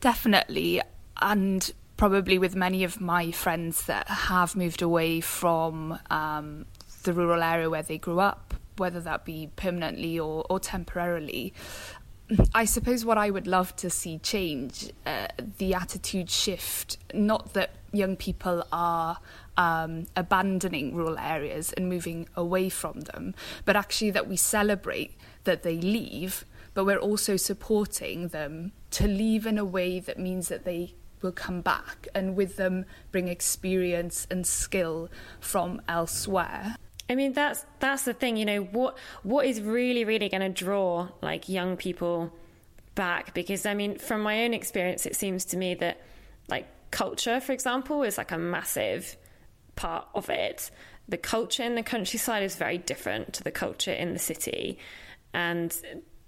Definitely, 0.00 0.80
and 1.20 1.72
probably 1.96 2.38
with 2.38 2.54
many 2.54 2.84
of 2.84 3.00
my 3.00 3.30
friends 3.30 3.86
that 3.86 4.08
have 4.08 4.56
moved 4.56 4.82
away 4.82 5.20
from 5.20 5.98
um, 6.10 6.66
the 7.04 7.12
rural 7.12 7.42
area 7.42 7.70
where 7.70 7.82
they 7.82 7.98
grew 7.98 8.20
up, 8.20 8.54
whether 8.76 9.00
that 9.00 9.24
be 9.24 9.50
permanently 9.56 10.18
or, 10.18 10.44
or 10.50 10.58
temporarily. 10.58 11.54
I 12.54 12.64
suppose 12.64 13.04
what 13.04 13.18
I 13.18 13.30
would 13.30 13.46
love 13.46 13.76
to 13.76 13.90
see 13.90 14.18
change, 14.18 14.90
uh, 15.06 15.28
the 15.58 15.74
attitude 15.74 16.30
shift, 16.30 16.96
not 17.12 17.52
that 17.52 17.70
young 17.92 18.16
people 18.16 18.66
are 18.72 19.18
um, 19.56 20.06
abandoning 20.16 20.94
rural 20.94 21.18
areas 21.18 21.72
and 21.72 21.88
moving 21.88 22.28
away 22.36 22.68
from 22.68 23.00
them, 23.02 23.34
but 23.64 23.76
actually 23.76 24.10
that 24.10 24.28
we 24.28 24.36
celebrate 24.36 25.16
that 25.44 25.62
they 25.62 25.76
leave, 25.76 26.44
but 26.74 26.84
we're 26.84 26.98
also 26.98 27.36
supporting 27.36 28.28
them 28.28 28.72
to 28.90 29.06
leave 29.06 29.46
in 29.46 29.58
a 29.58 29.64
way 29.64 30.00
that 30.00 30.18
means 30.18 30.48
that 30.48 30.64
they 30.64 30.94
will 31.22 31.32
come 31.32 31.60
back 31.60 32.08
and 32.14 32.36
with 32.36 32.56
them 32.56 32.84
bring 33.10 33.28
experience 33.28 34.26
and 34.30 34.46
skill 34.46 35.08
from 35.40 35.80
elsewhere. 35.88 36.76
I 37.08 37.14
mean 37.14 37.32
that's 37.32 37.64
that's 37.80 38.04
the 38.04 38.14
thing, 38.14 38.36
you 38.36 38.44
know, 38.44 38.60
what 38.62 38.96
what 39.22 39.46
is 39.46 39.60
really 39.60 40.04
really 40.04 40.28
going 40.28 40.40
to 40.40 40.64
draw 40.64 41.08
like 41.22 41.48
young 41.48 41.76
people 41.76 42.32
back 42.94 43.34
because 43.34 43.66
I 43.66 43.74
mean 43.74 43.98
from 43.98 44.22
my 44.22 44.44
own 44.44 44.54
experience 44.54 45.04
it 45.04 45.16
seems 45.16 45.44
to 45.46 45.56
me 45.56 45.74
that 45.74 46.00
like 46.48 46.66
culture 46.90 47.40
for 47.40 47.52
example 47.52 48.04
is 48.04 48.16
like 48.16 48.30
a 48.30 48.38
massive 48.38 49.16
part 49.76 50.06
of 50.14 50.30
it. 50.30 50.70
The 51.08 51.18
culture 51.18 51.62
in 51.62 51.74
the 51.74 51.82
countryside 51.82 52.42
is 52.42 52.56
very 52.56 52.78
different 52.78 53.32
to 53.34 53.42
the 53.42 53.50
culture 53.50 53.92
in 53.92 54.12
the 54.12 54.18
city 54.18 54.78
and 55.34 55.76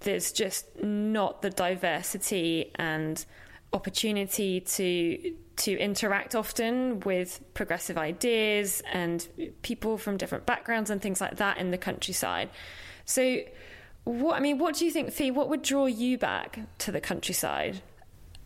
there's 0.01 0.31
just 0.31 0.81
not 0.83 1.41
the 1.41 1.49
diversity 1.49 2.71
and 2.75 3.25
opportunity 3.73 4.59
to 4.61 5.33
to 5.55 5.75
interact 5.79 6.35
often 6.35 6.99
with 6.99 7.41
progressive 7.55 7.97
ideas 7.97 8.83
and 8.93 9.27
people 9.63 9.97
from 9.97 10.15
different 10.15 10.45
backgrounds 10.45 10.91
and 10.91 11.01
things 11.01 11.19
like 11.19 11.37
that 11.37 11.57
in 11.57 11.71
the 11.71 11.77
countryside. 11.79 12.49
So, 13.05 13.39
what 14.03 14.35
I 14.35 14.39
mean, 14.39 14.59
what 14.59 14.75
do 14.75 14.85
you 14.85 14.91
think, 14.91 15.11
Fee? 15.11 15.31
What 15.31 15.49
would 15.49 15.63
draw 15.63 15.87
you 15.87 16.17
back 16.17 16.59
to 16.79 16.91
the 16.91 17.01
countryside? 17.01 17.81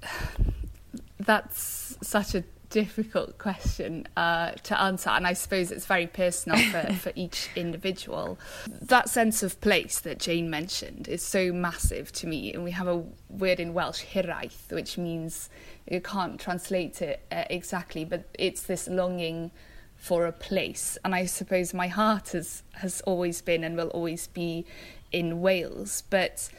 That's 1.19 1.97
such 2.01 2.33
a 2.33 2.43
difficult 2.71 3.37
question 3.37 4.07
uh, 4.17 4.51
to 4.63 4.81
answer, 4.81 5.11
and 5.11 5.27
I 5.27 5.33
suppose 5.33 5.71
it's 5.71 5.85
very 5.85 6.07
personal 6.07 6.57
for, 6.57 6.93
for 6.99 7.11
each 7.15 7.49
individual. 7.55 8.39
That 8.67 9.09
sense 9.09 9.43
of 9.43 9.61
place 9.61 9.99
that 9.99 10.17
Jane 10.17 10.49
mentioned 10.49 11.07
is 11.07 11.21
so 11.21 11.51
massive 11.51 12.11
to 12.13 12.27
me, 12.27 12.53
and 12.53 12.63
we 12.63 12.71
have 12.71 12.87
a 12.87 13.03
word 13.29 13.59
in 13.59 13.73
Welsh, 13.73 14.03
hiraeth, 14.03 14.71
which 14.71 14.97
means 14.97 15.49
you 15.89 16.01
can't 16.01 16.39
translate 16.39 17.01
it 17.01 17.23
uh, 17.31 17.43
exactly, 17.49 18.05
but 18.05 18.23
it's 18.39 18.63
this 18.63 18.87
longing 18.87 19.51
for 19.97 20.25
a 20.25 20.31
place. 20.31 20.97
And 21.05 21.13
I 21.13 21.25
suppose 21.25 21.73
my 21.73 21.87
heart 21.87 22.29
has, 22.29 22.63
has 22.73 23.01
always 23.01 23.41
been 23.41 23.63
and 23.63 23.77
will 23.77 23.89
always 23.89 24.27
be 24.27 24.65
in 25.11 25.41
Wales, 25.41 26.03
but 26.09 26.49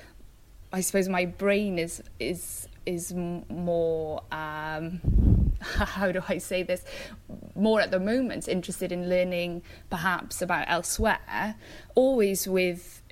I 0.72 0.80
suppose 0.80 1.08
my 1.08 1.26
brain 1.26 1.78
is 1.78 2.02
is 2.18 2.66
is 2.86 3.12
more 3.14 4.22
um, 4.32 5.00
how 5.76 6.12
do 6.12 6.22
I 6.28 6.38
say 6.38 6.62
this 6.62 6.84
more 7.54 7.80
at 7.80 7.90
the 7.90 8.00
moment 8.00 8.48
interested 8.48 8.92
in 8.92 9.08
learning 9.08 9.62
perhaps 9.90 10.42
about 10.42 10.66
elsewhere 10.68 11.54
always 11.94 12.48
with 12.48 13.02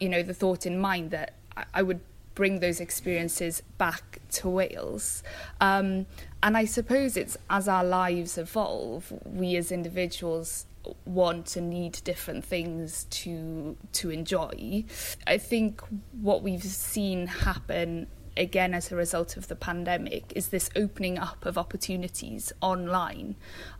you 0.00 0.08
know 0.08 0.22
the 0.22 0.34
thought 0.34 0.66
in 0.66 0.78
mind 0.78 1.10
that 1.10 1.34
I 1.74 1.82
would 1.82 2.00
bring 2.38 2.60
those 2.60 2.78
experiences 2.78 3.64
back 3.78 4.20
to 4.30 4.48
Wales. 4.48 5.24
Um, 5.60 6.06
and 6.40 6.56
I 6.56 6.66
suppose 6.66 7.16
it's 7.16 7.36
as 7.50 7.66
our 7.66 7.82
lives 7.82 8.38
evolve, 8.38 9.12
we 9.24 9.56
as 9.56 9.72
individuals 9.72 10.64
want 11.04 11.56
and 11.56 11.68
need 11.68 12.00
different 12.04 12.44
things 12.44 13.06
to 13.10 13.76
to 13.92 14.10
enjoy. 14.10 14.84
I 15.26 15.38
think 15.38 15.82
what 16.20 16.42
we've 16.42 16.62
seen 16.62 17.26
happen 17.26 18.06
again 18.38 18.74
as 18.74 18.90
a 18.90 18.96
result 18.96 19.36
of 19.36 19.48
the 19.48 19.56
pandemic 19.56 20.32
is 20.34 20.48
this 20.48 20.70
opening 20.76 21.18
up 21.18 21.44
of 21.44 21.58
opportunities 21.58 22.52
online. 22.60 23.36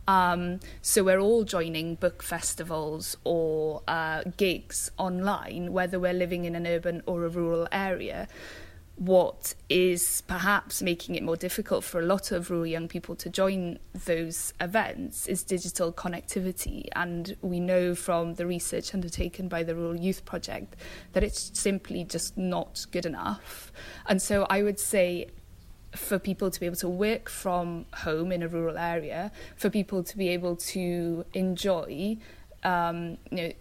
Um, 0.07 0.59
so 0.81 1.03
we're 1.03 1.19
all 1.19 1.43
joining 1.43 1.95
book 1.95 2.21
festivals 2.21 3.17
or 3.23 3.81
uh, 3.87 4.23
gigs 4.37 4.91
online, 4.97 5.71
whether 5.71 5.99
we're 5.99 6.13
living 6.13 6.45
in 6.45 6.55
an 6.55 6.67
urban 6.67 7.01
or 7.05 7.25
a 7.25 7.29
rural 7.29 7.67
area 7.71 8.27
what 8.99 9.55
is 9.69 10.21
perhaps 10.27 10.81
making 10.81 11.15
it 11.15 11.23
more 11.23 11.37
difficult 11.37 11.85
for 11.85 12.01
a 12.01 12.05
lot 12.05 12.33
of 12.33 12.51
rural 12.51 12.65
young 12.65 12.89
people 12.89 13.15
to 13.15 13.29
join 13.29 13.79
those 14.05 14.53
events 14.59 15.25
is 15.25 15.41
digital 15.41 15.93
connectivity. 15.93 16.85
And 16.97 17.37
we 17.41 17.61
know 17.61 17.95
from 17.95 18.33
the 18.33 18.45
research 18.45 18.93
undertaken 18.93 19.47
by 19.47 19.63
the 19.63 19.73
Rural 19.73 19.95
Youth 19.95 20.25
Project 20.25 20.75
that 21.13 21.23
it's 21.23 21.57
simply 21.57 22.03
just 22.03 22.37
not 22.37 22.85
good 22.91 23.05
enough. 23.05 23.71
And 24.05 24.21
so 24.21 24.45
I 24.49 24.63
would 24.63 24.79
say 24.79 25.27
for 25.95 26.19
people 26.19 26.51
to 26.51 26.59
be 26.59 26.65
able 26.65 26.75
to 26.75 26.89
work 26.89 27.29
from 27.29 27.85
home 27.93 28.33
in 28.33 28.43
a 28.43 28.49
rural 28.49 28.77
area, 28.77 29.31
for 29.55 29.69
people 29.69 30.03
to 30.03 30.17
be 30.17 30.27
able 30.27 30.57
to 30.57 31.23
enjoy 31.33 32.17
um, 32.63 33.17
you 33.31 33.37
know, 33.37 33.51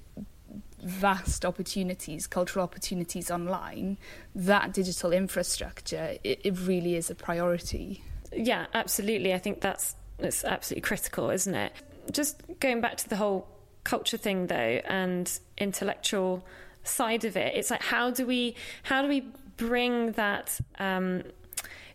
vast 0.83 1.45
opportunities, 1.45 2.27
cultural 2.27 2.63
opportunities 2.63 3.31
online, 3.31 3.99
that 4.35 4.73
digital 4.73 5.13
infrastructure, 5.13 6.17
it, 6.25 6.41
it 6.45 6.59
really 6.61 6.95
is 6.97 7.11
a 7.11 7.15
priority. 7.15 8.03
Yeah, 8.33 8.67
absolutely. 8.75 9.35
I 9.35 9.39
think 9.39 9.61
that's 9.61 9.97
it's 10.19 10.45
absolutely 10.45 10.83
critical, 10.83 11.31
isn't 11.31 11.55
it? 11.55 11.73
Just 12.11 12.43
going 12.61 12.81
back 12.81 12.97
to 12.99 13.09
the 13.09 13.17
whole 13.17 13.49
culture 13.85 14.17
thing 14.17 14.49
though 14.49 14.81
and 14.85 15.39
intellectual 15.57 16.45
side 16.85 17.25
of 17.25 17.37
it, 17.37 17.55
it's 17.55 17.71
like 17.71 17.83
how 17.83 18.11
do 18.11 18.27
we 18.27 18.55
how 18.83 19.03
do 19.03 19.09
we 19.09 19.27
bring 19.57 20.13
that 20.13 20.59
um, 20.79 21.23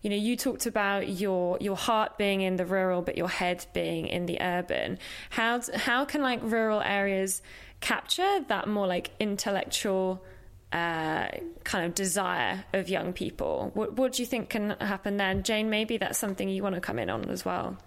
you 0.04 0.10
know 0.10 0.16
you 0.16 0.36
talked 0.36 0.66
about 0.66 1.08
your 1.08 1.58
your 1.60 1.76
heart 1.76 2.18
being 2.18 2.42
in 2.42 2.58
the 2.58 2.66
rural 2.66 3.02
but 3.02 3.18
your 3.18 3.30
head 3.30 3.66
being 3.74 4.08
in 4.08 4.26
the 4.28 4.40
urban 4.42 5.00
how 5.30 5.62
how 5.76 6.06
can 6.06 6.22
like 6.22 6.40
rural 6.44 6.82
areas 6.82 7.42
capture 7.84 8.40
that 8.48 8.68
more 8.68 8.88
like 8.88 9.12
intellectual 9.20 10.24
uh, 10.72 11.28
kind 11.64 11.86
of 11.86 11.94
desire 11.94 12.64
of 12.72 12.88
young 12.88 13.12
people 13.14 13.72
what, 13.74 13.94
what 13.94 14.14
do 14.14 14.22
you 14.22 14.26
think 14.26 14.50
can 14.50 14.72
happen 14.80 15.18
then 15.18 15.44
jane 15.44 15.70
maybe 15.70 15.98
that's 15.98 16.18
something 16.18 16.48
you 16.50 16.64
want 16.64 16.76
to 16.76 16.82
come 16.82 16.98
in 16.98 17.10
on 17.10 17.30
as 17.30 17.44
well 17.46 17.78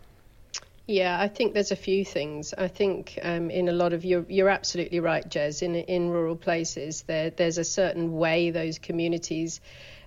yeah, 0.89 1.21
I 1.21 1.27
think 1.27 1.53
there's 1.53 1.73
a 1.73 1.77
few 1.77 2.05
things. 2.05 2.55
I 2.57 2.69
think 2.69 3.19
um, 3.21 3.51
in 3.51 3.69
a 3.69 3.73
lot 3.73 3.93
of 3.93 4.05
you're 4.05 4.25
you're 4.29 4.49
absolutely 4.49 5.01
right, 5.01 5.29
Jez. 5.29 5.63
In 5.63 5.75
in 5.75 6.11
rural 6.11 6.37
places, 6.37 7.03
there 7.09 7.31
there's 7.31 7.59
a 7.59 7.65
certain 7.65 8.13
way 8.13 8.53
those 8.53 8.79
communities 8.79 9.61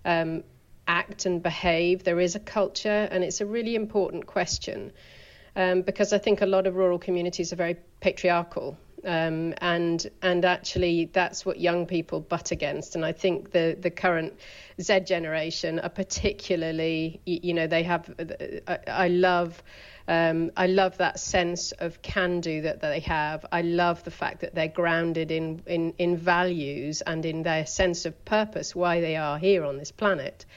um, 0.05 0.45
act 0.87 1.25
and 1.25 1.43
behave. 1.43 2.05
There 2.05 2.21
is 2.21 2.35
a 2.35 2.39
culture, 2.39 3.09
and 3.11 3.25
it's 3.25 3.41
a 3.41 3.45
really 3.45 3.75
important 3.75 4.25
question 4.25 4.93
um, 5.55 5.81
because 5.81 6.13
I 6.13 6.17
think 6.17 6.41
a 6.41 6.45
lot 6.45 6.65
of 6.65 6.75
rural 6.75 6.97
communities 6.97 7.51
are 7.51 7.57
very 7.57 7.77
patriarchal. 7.99 8.77
Um, 9.05 9.53
and 9.61 10.05
and 10.21 10.43
actually 10.43 11.05
that's 11.05 11.45
what 11.45 11.59
young 11.59 11.85
people 11.85 12.19
butt 12.19 12.51
against 12.51 12.95
and 12.95 13.05
I 13.05 13.13
think 13.13 13.51
the 13.51 13.77
the 13.79 13.89
current 13.89 14.33
Z 14.81 15.01
generation 15.01 15.79
are 15.79 15.89
particularly 15.89 17.21
you 17.25 17.53
know 17.53 17.67
they 17.67 17.83
have 17.83 18.13
I, 18.67 18.79
I 18.87 19.07
love 19.07 19.63
um, 20.09 20.49
I 20.57 20.65
love 20.65 20.97
that 20.97 21.19
sense 21.19 21.71
of 21.73 22.01
can 22.01 22.41
do 22.41 22.61
that 22.61 22.81
they 22.81 22.99
have. 23.01 23.45
I 23.51 23.61
love 23.61 24.03
the 24.03 24.11
fact 24.11 24.39
that 24.41 24.55
they're 24.55 24.67
grounded 24.67 25.29
in, 25.29 25.61
in, 25.67 25.93
in 25.99 26.17
values 26.17 27.01
and 27.01 27.23
in 27.27 27.43
their 27.43 27.67
sense 27.67 28.07
of 28.07 28.25
purpose, 28.25 28.75
why 28.75 29.01
they 29.01 29.17
are 29.17 29.37
here 29.37 29.63
on 29.63 29.77
this 29.77 29.91
planet. 29.91 30.47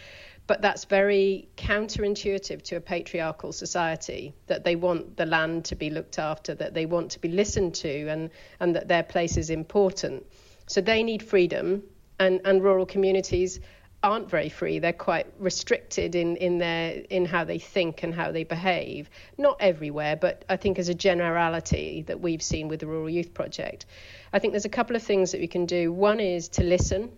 But 0.46 0.60
that's 0.60 0.84
very 0.84 1.48
counterintuitive 1.56 2.62
to 2.62 2.76
a 2.76 2.80
patriarchal 2.80 3.52
society 3.52 4.34
that 4.48 4.64
they 4.64 4.76
want 4.76 5.16
the 5.16 5.26
land 5.26 5.64
to 5.66 5.76
be 5.76 5.88
looked 5.88 6.18
after, 6.18 6.54
that 6.56 6.74
they 6.74 6.86
want 6.86 7.12
to 7.12 7.20
be 7.20 7.28
listened 7.28 7.74
to, 7.76 8.08
and, 8.08 8.30
and 8.58 8.74
that 8.74 8.88
their 8.88 9.02
place 9.02 9.36
is 9.36 9.50
important. 9.50 10.26
So 10.66 10.80
they 10.80 11.02
need 11.02 11.22
freedom, 11.22 11.84
and, 12.18 12.40
and 12.44 12.62
rural 12.62 12.86
communities 12.86 13.60
aren't 14.02 14.28
very 14.28 14.48
free. 14.48 14.78
They're 14.78 14.92
quite 14.92 15.26
restricted 15.38 16.14
in, 16.14 16.36
in 16.36 16.58
their 16.58 17.04
in 17.08 17.24
how 17.24 17.44
they 17.44 17.58
think 17.58 18.02
and 18.02 18.12
how 18.12 18.32
they 18.32 18.44
behave. 18.44 19.08
Not 19.38 19.56
everywhere, 19.60 20.16
but 20.16 20.44
I 20.48 20.56
think 20.56 20.78
as 20.78 20.88
a 20.88 20.94
generality 20.94 22.02
that 22.08 22.20
we've 22.20 22.42
seen 22.42 22.68
with 22.68 22.80
the 22.80 22.86
Rural 22.86 23.08
Youth 23.08 23.32
Project. 23.32 23.86
I 24.32 24.38
think 24.38 24.52
there's 24.52 24.64
a 24.64 24.70
couple 24.70 24.96
of 24.96 25.02
things 25.02 25.32
that 25.32 25.40
we 25.40 25.46
can 25.46 25.66
do. 25.66 25.92
One 25.92 26.18
is 26.18 26.48
to 26.50 26.64
listen 26.64 27.12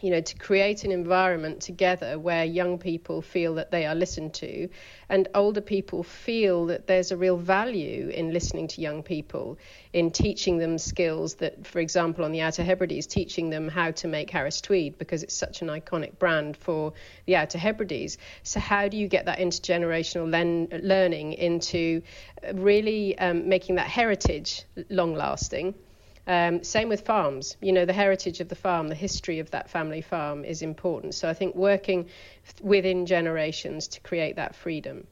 you 0.00 0.10
know, 0.10 0.20
to 0.20 0.36
create 0.36 0.84
an 0.84 0.92
environment 0.92 1.60
together 1.60 2.18
where 2.18 2.44
young 2.44 2.78
people 2.78 3.22
feel 3.22 3.54
that 3.54 3.70
they 3.70 3.86
are 3.86 3.94
listened 3.94 4.34
to 4.34 4.68
and 5.08 5.28
older 5.34 5.60
people 5.60 6.02
feel 6.02 6.66
that 6.66 6.86
there's 6.86 7.10
a 7.10 7.16
real 7.16 7.36
value 7.36 8.08
in 8.08 8.32
listening 8.32 8.68
to 8.68 8.80
young 8.80 9.02
people, 9.02 9.58
in 9.92 10.10
teaching 10.10 10.58
them 10.58 10.76
skills 10.76 11.36
that, 11.36 11.66
for 11.66 11.78
example, 11.78 12.24
on 12.24 12.32
the 12.32 12.42
Outer 12.42 12.62
Hebrides, 12.62 13.06
teaching 13.06 13.48
them 13.48 13.68
how 13.68 13.90
to 13.92 14.08
make 14.08 14.30
Harris 14.30 14.60
Tweed 14.60 14.98
because 14.98 15.22
it's 15.22 15.34
such 15.34 15.62
an 15.62 15.68
iconic 15.68 16.18
brand 16.18 16.56
for 16.56 16.92
the 17.26 17.36
Outer 17.36 17.58
Hebrides. 17.58 18.18
So, 18.42 18.60
how 18.60 18.88
do 18.88 18.96
you 18.96 19.08
get 19.08 19.24
that 19.26 19.38
intergenerational 19.38 20.30
len- 20.30 20.68
learning 20.82 21.32
into 21.34 22.02
really 22.52 23.18
um, 23.18 23.48
making 23.48 23.76
that 23.76 23.86
heritage 23.88 24.64
long 24.90 25.14
lasting? 25.14 25.74
Um, 26.28 26.62
same 26.62 26.90
with 26.90 27.06
farms. 27.06 27.56
You 27.62 27.72
know, 27.72 27.86
the 27.86 27.94
heritage 27.94 28.40
of 28.40 28.50
the 28.50 28.54
farm, 28.54 28.88
the 28.88 28.94
history 28.94 29.38
of 29.38 29.50
that 29.52 29.70
family 29.70 30.02
farm 30.02 30.44
is 30.44 30.60
important. 30.60 31.14
So 31.14 31.26
I 31.26 31.32
think 31.32 31.56
working 31.56 32.10
within 32.60 33.06
generations 33.06 33.88
to 33.88 34.00
create 34.00 34.36
that 34.36 34.54
freedom. 34.54 35.06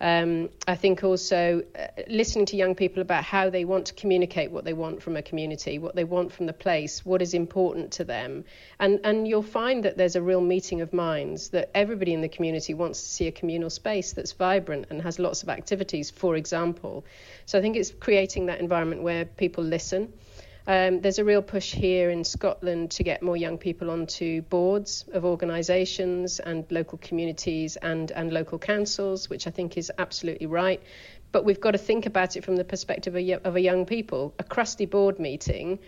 Um, 0.00 0.50
I 0.66 0.74
think 0.74 1.04
also 1.04 1.62
uh, 1.78 1.86
listening 2.08 2.46
to 2.46 2.56
young 2.56 2.74
people 2.74 3.00
about 3.00 3.22
how 3.22 3.48
they 3.48 3.64
want 3.64 3.86
to 3.86 3.94
communicate 3.94 4.50
what 4.50 4.64
they 4.64 4.74
want 4.74 5.02
from 5.02 5.16
a 5.16 5.22
community, 5.22 5.78
what 5.78 5.94
they 5.94 6.04
want 6.04 6.32
from 6.32 6.46
the 6.46 6.52
place, 6.52 7.06
what 7.06 7.22
is 7.22 7.32
important 7.32 7.92
to 7.92 8.04
them. 8.04 8.44
And, 8.80 9.00
and 9.04 9.26
you'll 9.26 9.42
find 9.42 9.84
that 9.84 9.96
there's 9.96 10.16
a 10.16 10.20
real 10.20 10.42
meeting 10.42 10.80
of 10.80 10.92
minds, 10.92 11.50
that 11.50 11.70
everybody 11.74 12.12
in 12.12 12.22
the 12.22 12.28
community 12.28 12.74
wants 12.74 13.00
to 13.02 13.08
see 13.08 13.26
a 13.28 13.32
communal 13.32 13.70
space 13.70 14.12
that's 14.12 14.32
vibrant 14.32 14.86
and 14.90 15.00
has 15.00 15.20
lots 15.20 15.44
of 15.44 15.48
activities, 15.48 16.10
for 16.10 16.36
example. 16.36 17.04
So 17.46 17.56
I 17.56 17.62
think 17.62 17.76
it's 17.76 17.92
creating 17.92 18.46
that 18.46 18.60
environment 18.60 19.02
where 19.02 19.24
people 19.24 19.62
listen 19.62 20.12
um, 20.66 21.00
there's 21.00 21.18
a 21.18 21.24
real 21.24 21.42
push 21.42 21.72
here 21.72 22.10
in 22.10 22.24
Scotland 22.24 22.90
to 22.92 23.04
get 23.04 23.22
more 23.22 23.36
young 23.36 23.56
people 23.56 23.90
onto 23.90 24.42
boards 24.42 25.04
of 25.12 25.24
organisations 25.24 26.40
and 26.40 26.64
local 26.70 26.98
communities 26.98 27.76
and, 27.76 28.10
and 28.10 28.32
local 28.32 28.58
councils, 28.58 29.30
which 29.30 29.46
I 29.46 29.50
think 29.50 29.76
is 29.76 29.92
absolutely 29.96 30.46
right. 30.46 30.82
But 31.30 31.44
we've 31.44 31.60
got 31.60 31.72
to 31.72 31.78
think 31.78 32.06
about 32.06 32.36
it 32.36 32.44
from 32.44 32.56
the 32.56 32.64
perspective 32.64 33.14
of 33.14 33.20
a, 33.20 33.32
of 33.34 33.56
a 33.56 33.60
young 33.60 33.86
people. 33.86 34.34
A 34.38 34.44
crusty 34.44 34.86
board 34.86 35.20
meeting 35.20 35.78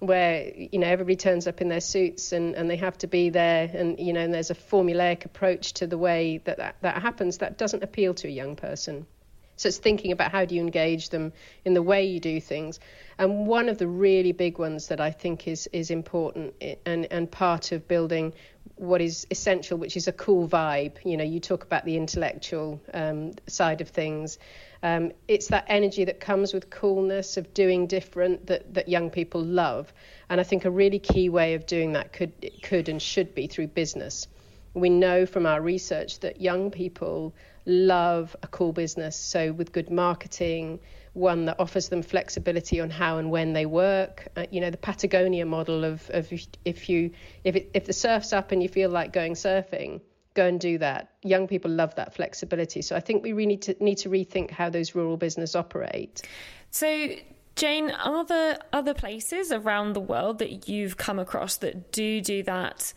where 0.00 0.52
you 0.54 0.78
know 0.78 0.86
everybody 0.86 1.16
turns 1.16 1.46
up 1.46 1.62
in 1.62 1.68
their 1.68 1.80
suits 1.80 2.32
and, 2.32 2.54
and 2.54 2.68
they 2.68 2.76
have 2.76 2.98
to 2.98 3.06
be 3.06 3.30
there 3.30 3.70
and 3.72 3.98
you 3.98 4.12
know 4.12 4.20
and 4.20 4.34
there's 4.34 4.50
a 4.50 4.54
formulaic 4.54 5.24
approach 5.24 5.72
to 5.72 5.86
the 5.86 5.96
way 5.96 6.38
that, 6.44 6.58
that 6.58 6.76
that 6.82 7.00
happens 7.00 7.38
that 7.38 7.56
doesn't 7.56 7.82
appeal 7.82 8.12
to 8.12 8.28
a 8.28 8.30
young 8.30 8.56
person 8.56 9.06
so 9.56 9.68
it's 9.68 9.78
thinking 9.78 10.12
about 10.12 10.32
how 10.32 10.44
do 10.44 10.54
you 10.54 10.60
engage 10.60 11.08
them 11.08 11.32
in 11.64 11.72
the 11.72 11.82
way 11.82 12.04
you 12.04 12.20
do 12.20 12.40
things. 12.40 12.78
And 13.18 13.46
one 13.46 13.70
of 13.70 13.78
the 13.78 13.88
really 13.88 14.32
big 14.32 14.58
ones 14.58 14.88
that 14.88 15.00
I 15.00 15.10
think 15.10 15.48
is 15.48 15.66
is 15.72 15.90
important 15.90 16.54
and 16.84 17.06
and 17.10 17.30
part 17.30 17.72
of 17.72 17.88
building 17.88 18.34
what 18.74 19.00
is 19.00 19.26
essential, 19.30 19.78
which 19.78 19.96
is 19.96 20.06
a 20.06 20.12
cool 20.12 20.46
vibe. 20.46 20.96
You 21.04 21.16
know, 21.16 21.24
you 21.24 21.40
talk 21.40 21.64
about 21.64 21.86
the 21.86 21.96
intellectual 21.96 22.80
um, 22.92 23.32
side 23.46 23.80
of 23.80 23.88
things. 23.88 24.38
Um, 24.82 25.12
it's 25.26 25.48
that 25.48 25.64
energy 25.68 26.04
that 26.04 26.20
comes 26.20 26.52
with 26.52 26.68
coolness 26.68 27.38
of 27.38 27.54
doing 27.54 27.86
different 27.86 28.46
that 28.48 28.74
that 28.74 28.88
young 28.88 29.08
people 29.08 29.42
love. 29.42 29.92
And 30.28 30.38
I 30.38 30.44
think 30.44 30.66
a 30.66 30.70
really 30.70 30.98
key 30.98 31.30
way 31.30 31.54
of 31.54 31.64
doing 31.64 31.94
that 31.94 32.12
could 32.12 32.32
could 32.62 32.90
and 32.90 33.00
should 33.00 33.34
be 33.34 33.46
through 33.46 33.68
business. 33.68 34.28
We 34.74 34.90
know 34.90 35.24
from 35.24 35.46
our 35.46 35.62
research 35.62 36.20
that 36.20 36.42
young 36.42 36.70
people 36.70 37.34
love 37.66 38.34
a 38.42 38.48
cool 38.48 38.72
business. 38.72 39.16
So, 39.16 39.52
with 39.52 39.72
good 39.72 39.90
marketing, 39.90 40.80
one 41.12 41.46
that 41.46 41.56
offers 41.58 41.88
them 41.88 42.02
flexibility 42.02 42.80
on 42.80 42.90
how 42.90 43.18
and 43.18 43.30
when 43.30 43.52
they 43.52 43.66
work. 43.66 44.28
Uh, 44.36 44.46
you 44.50 44.60
know, 44.60 44.70
the 44.70 44.76
Patagonia 44.76 45.46
model 45.46 45.84
of, 45.84 46.08
of 46.10 46.32
if 46.64 46.88
you 46.88 47.10
if 47.44 47.56
it, 47.56 47.70
if 47.74 47.86
the 47.86 47.92
surf's 47.92 48.32
up 48.32 48.52
and 48.52 48.62
you 48.62 48.68
feel 48.68 48.90
like 48.90 49.12
going 49.12 49.34
surfing, 49.34 50.00
go 50.34 50.46
and 50.46 50.60
do 50.60 50.78
that. 50.78 51.14
Young 51.22 51.48
people 51.48 51.70
love 51.70 51.94
that 51.96 52.14
flexibility. 52.14 52.82
So 52.82 52.94
I 52.94 53.00
think 53.00 53.22
we 53.22 53.32
really 53.32 53.46
need 53.46 53.62
to 53.62 53.76
need 53.80 53.98
to 53.98 54.08
rethink 54.08 54.50
how 54.50 54.70
those 54.70 54.94
rural 54.94 55.16
business 55.16 55.56
operate. 55.56 56.22
So 56.70 57.10
Jane, 57.56 57.90
are 57.90 58.24
there 58.24 58.58
other 58.74 58.92
places 58.92 59.50
around 59.50 59.94
the 59.94 60.00
world 60.00 60.38
that 60.40 60.68
you've 60.68 60.98
come 60.98 61.18
across 61.18 61.56
that 61.58 61.90
do 61.90 62.20
do 62.20 62.42
that 62.42 62.92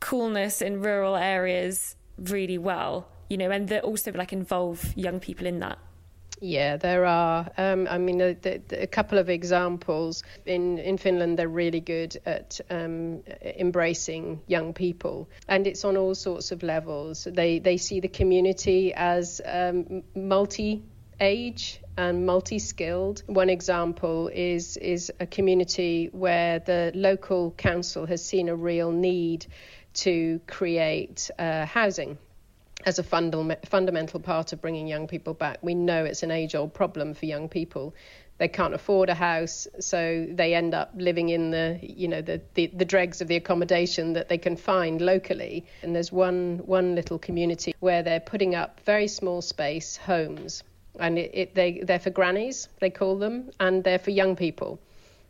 coolness 0.00 0.62
in 0.62 0.80
rural 0.80 1.14
areas 1.14 1.94
really 2.18 2.58
well, 2.58 3.06
you 3.32 3.38
know, 3.38 3.50
and 3.50 3.66
that 3.70 3.82
also 3.82 4.12
like 4.12 4.34
involve 4.34 4.94
young 4.94 5.18
people 5.18 5.46
in 5.46 5.60
that. 5.60 5.78
Yeah, 6.42 6.76
there 6.76 7.06
are. 7.06 7.48
Um, 7.56 7.88
I 7.88 7.96
mean, 7.96 8.20
a, 8.20 8.36
a, 8.72 8.86
couple 8.86 9.16
of 9.16 9.30
examples. 9.30 10.22
In, 10.44 10.76
in 10.78 10.98
Finland, 10.98 11.38
they're 11.38 11.48
really 11.48 11.80
good 11.80 12.20
at 12.26 12.60
um, 12.68 13.22
embracing 13.42 14.42
young 14.48 14.74
people, 14.74 15.30
and 15.48 15.66
it's 15.66 15.82
on 15.86 15.96
all 15.96 16.14
sorts 16.14 16.52
of 16.52 16.62
levels. 16.62 17.26
They, 17.30 17.58
they 17.58 17.78
see 17.78 18.00
the 18.00 18.08
community 18.08 18.92
as 18.92 19.40
um, 19.46 20.02
multi 20.14 20.82
age 21.20 21.80
and 21.96 22.26
multi-skilled. 22.26 23.22
One 23.28 23.48
example 23.48 24.28
is 24.28 24.76
is 24.76 25.10
a 25.20 25.26
community 25.26 26.10
where 26.12 26.58
the 26.58 26.92
local 26.94 27.52
council 27.52 28.04
has 28.06 28.22
seen 28.22 28.50
a 28.50 28.56
real 28.56 28.92
need 28.92 29.46
to 29.94 30.38
create 30.46 31.30
uh, 31.38 31.64
housing 31.64 32.18
as 32.84 32.98
a 32.98 33.02
fundamental 33.02 34.20
part 34.20 34.52
of 34.52 34.60
bringing 34.60 34.86
young 34.86 35.06
people 35.06 35.34
back. 35.34 35.58
We 35.62 35.74
know 35.74 36.04
it's 36.04 36.22
an 36.22 36.30
age 36.30 36.54
old 36.54 36.74
problem 36.74 37.14
for 37.14 37.26
young 37.26 37.48
people. 37.48 37.94
They 38.38 38.48
can't 38.48 38.74
afford 38.74 39.08
a 39.08 39.14
house, 39.14 39.68
so 39.78 40.26
they 40.28 40.54
end 40.54 40.74
up 40.74 40.90
living 40.96 41.28
in 41.28 41.50
the, 41.50 41.78
you 41.80 42.08
know, 42.08 42.22
the, 42.22 42.40
the, 42.54 42.66
the 42.68 42.84
dregs 42.84 43.20
of 43.20 43.28
the 43.28 43.36
accommodation 43.36 44.14
that 44.14 44.28
they 44.28 44.38
can 44.38 44.56
find 44.56 45.00
locally. 45.00 45.64
And 45.82 45.94
there's 45.94 46.10
one 46.10 46.58
one 46.64 46.94
little 46.94 47.18
community 47.18 47.74
where 47.80 48.02
they're 48.02 48.20
putting 48.20 48.54
up 48.54 48.80
very 48.84 49.06
small 49.06 49.42
space 49.42 49.96
homes, 49.96 50.64
and 50.98 51.18
it, 51.18 51.30
it, 51.34 51.54
they 51.54 51.82
they're 51.84 52.00
for 52.00 52.10
grannies, 52.10 52.68
they 52.80 52.90
call 52.90 53.16
them, 53.18 53.50
and 53.60 53.84
they're 53.84 53.98
for 53.98 54.10
young 54.10 54.34
people 54.34 54.80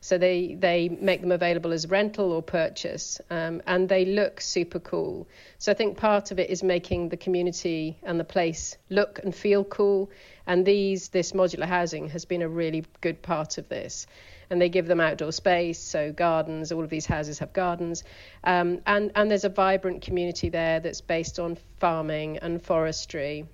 So 0.03 0.19
they, 0.19 0.57
they 0.57 0.89
make 0.89 1.21
them 1.21 1.31
available 1.31 1.73
as 1.73 1.87
rental 1.87 2.33
or 2.33 2.43
purchase, 2.43 3.21
um, 3.31 3.63
and 3.69 3.89
they 3.89 4.05
look 4.05 4.41
super 4.41 4.81
cool. 4.81 5.29
So 5.59 5.71
I 5.71 5.77
think 5.77 5.97
part 5.97 6.33
of 6.33 6.41
it 6.41 6.51
is 6.51 6.65
making 6.65 7.11
the 7.11 7.17
community 7.17 7.97
and 8.03 8.19
the 8.19 8.25
place 8.25 8.77
look 8.91 9.21
and 9.23 9.33
feel 9.33 9.63
cool. 9.63 10.11
And 10.45 10.67
these 10.67 11.11
this 11.11 11.31
modular 11.31 11.67
housing 11.67 12.09
has 12.09 12.25
been 12.25 12.43
a 12.43 12.49
really 12.49 12.85
good 13.01 13.23
part 13.23 13.59
of 13.59 13.69
this. 13.69 14.09
And 14.51 14.61
they 14.61 14.69
give 14.69 14.87
them 14.87 15.01
outdoor 15.01 15.31
space, 15.31 15.79
so 15.79 16.11
gardens. 16.11 16.73
All 16.73 16.83
of 16.83 16.91
these 16.91 17.07
houses 17.07 17.39
have 17.39 17.53
gardens, 17.53 18.03
um, 18.43 18.81
and 18.85 19.13
and 19.15 19.31
there's 19.31 19.45
a 19.45 19.49
vibrant 19.51 20.03
community 20.03 20.49
there 20.49 20.81
that's 20.81 21.01
based 21.01 21.39
on 21.39 21.57
farming 21.79 22.39
and 22.39 22.61
forestry 22.61 23.47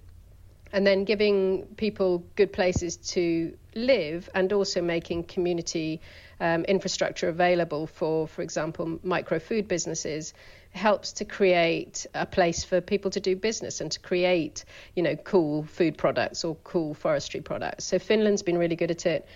and 0.72 0.87
then 0.87 1.04
giving 1.04 1.64
people 1.76 2.24
good 2.37 2.52
places 2.52 2.96
to 2.96 3.56
live 3.74 4.28
and 4.34 4.52
also 4.52 4.82
making 4.82 5.24
community 5.24 6.00
um, 6.40 6.64
infrastructure 6.64 7.29
available 7.29 7.87
for, 7.87 8.29
for 8.29 8.42
example, 8.42 8.98
micro 9.03 9.38
food 9.38 9.68
businesses 9.68 10.35
helps 10.72 11.12
to 11.14 11.24
create 11.24 12.07
a 12.14 12.27
place 12.27 12.64
for 12.64 12.81
people 12.81 13.11
to 13.11 13.20
do 13.20 13.35
business 13.35 13.81
and 13.81 13.90
to 13.92 14.01
create, 14.01 14.64
you 14.94 15.03
know, 15.03 15.16
cool 15.16 15.64
food 15.64 15.96
products 15.96 16.44
or 16.44 16.55
cool 16.57 16.94
forestry 16.94 17.40
products. 17.40 17.85
So 17.85 17.98
Finland's 17.98 18.42
been 18.42 18.59
really 18.59 18.77
good 18.77 18.90
at 18.90 19.07
it. 19.07 19.27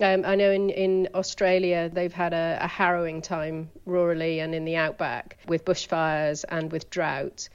Um, 0.00 0.24
I 0.26 0.34
know 0.34 0.50
in, 0.50 0.70
in 0.70 1.08
Australia 1.14 1.88
they've 1.92 2.12
had 2.12 2.32
a, 2.32 2.58
a 2.60 2.66
harrowing 2.66 3.22
time 3.22 3.70
rurally 3.86 4.42
and 4.42 4.54
in 4.54 4.64
the 4.64 4.76
outback 4.76 5.38
with 5.46 5.64
bushfires 5.64 6.44
and 6.48 6.72
with 6.72 6.90
drought 6.90 7.48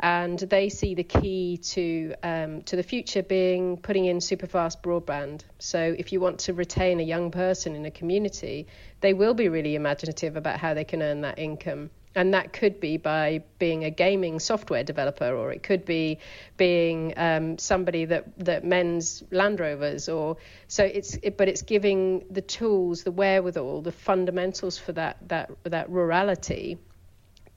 and 0.00 0.38
they 0.38 0.68
see 0.70 0.94
the 0.94 1.04
key 1.04 1.58
to 1.58 2.14
um, 2.22 2.62
to 2.62 2.76
the 2.76 2.82
future 2.82 3.22
being 3.22 3.76
putting 3.76 4.06
in 4.06 4.20
super 4.20 4.46
fast 4.46 4.82
broadband. 4.82 5.42
So 5.58 5.94
if 5.98 6.12
you 6.12 6.20
want 6.20 6.40
to 6.40 6.54
retain 6.54 7.00
a 7.00 7.02
young 7.02 7.30
person 7.30 7.76
in 7.76 7.84
a 7.84 7.90
community, 7.90 8.66
they 9.00 9.12
will 9.12 9.34
be 9.34 9.48
really 9.48 9.74
imaginative 9.74 10.36
about 10.36 10.58
how 10.58 10.74
they 10.74 10.84
can 10.84 11.02
earn 11.02 11.20
that 11.20 11.38
income. 11.38 11.90
And 12.16 12.34
that 12.34 12.52
could 12.52 12.80
be 12.80 12.96
by 12.96 13.44
being 13.60 13.84
a 13.84 13.90
gaming 13.90 14.40
software 14.40 14.82
developer, 14.82 15.32
or 15.32 15.52
it 15.52 15.62
could 15.62 15.84
be 15.84 16.18
being 16.56 17.14
um, 17.16 17.56
somebody 17.56 18.04
that, 18.06 18.24
that 18.44 18.64
mends 18.64 19.22
Land 19.30 19.60
Rovers, 19.60 20.08
or 20.08 20.36
so 20.66 20.82
it's. 20.82 21.16
It, 21.22 21.36
but 21.36 21.48
it's 21.48 21.62
giving 21.62 22.24
the 22.28 22.40
tools, 22.40 23.04
the 23.04 23.12
wherewithal, 23.12 23.82
the 23.82 23.92
fundamentals 23.92 24.76
for 24.76 24.92
that 24.92 25.18
that 25.28 25.52
that 25.62 25.88
rurality 25.88 26.78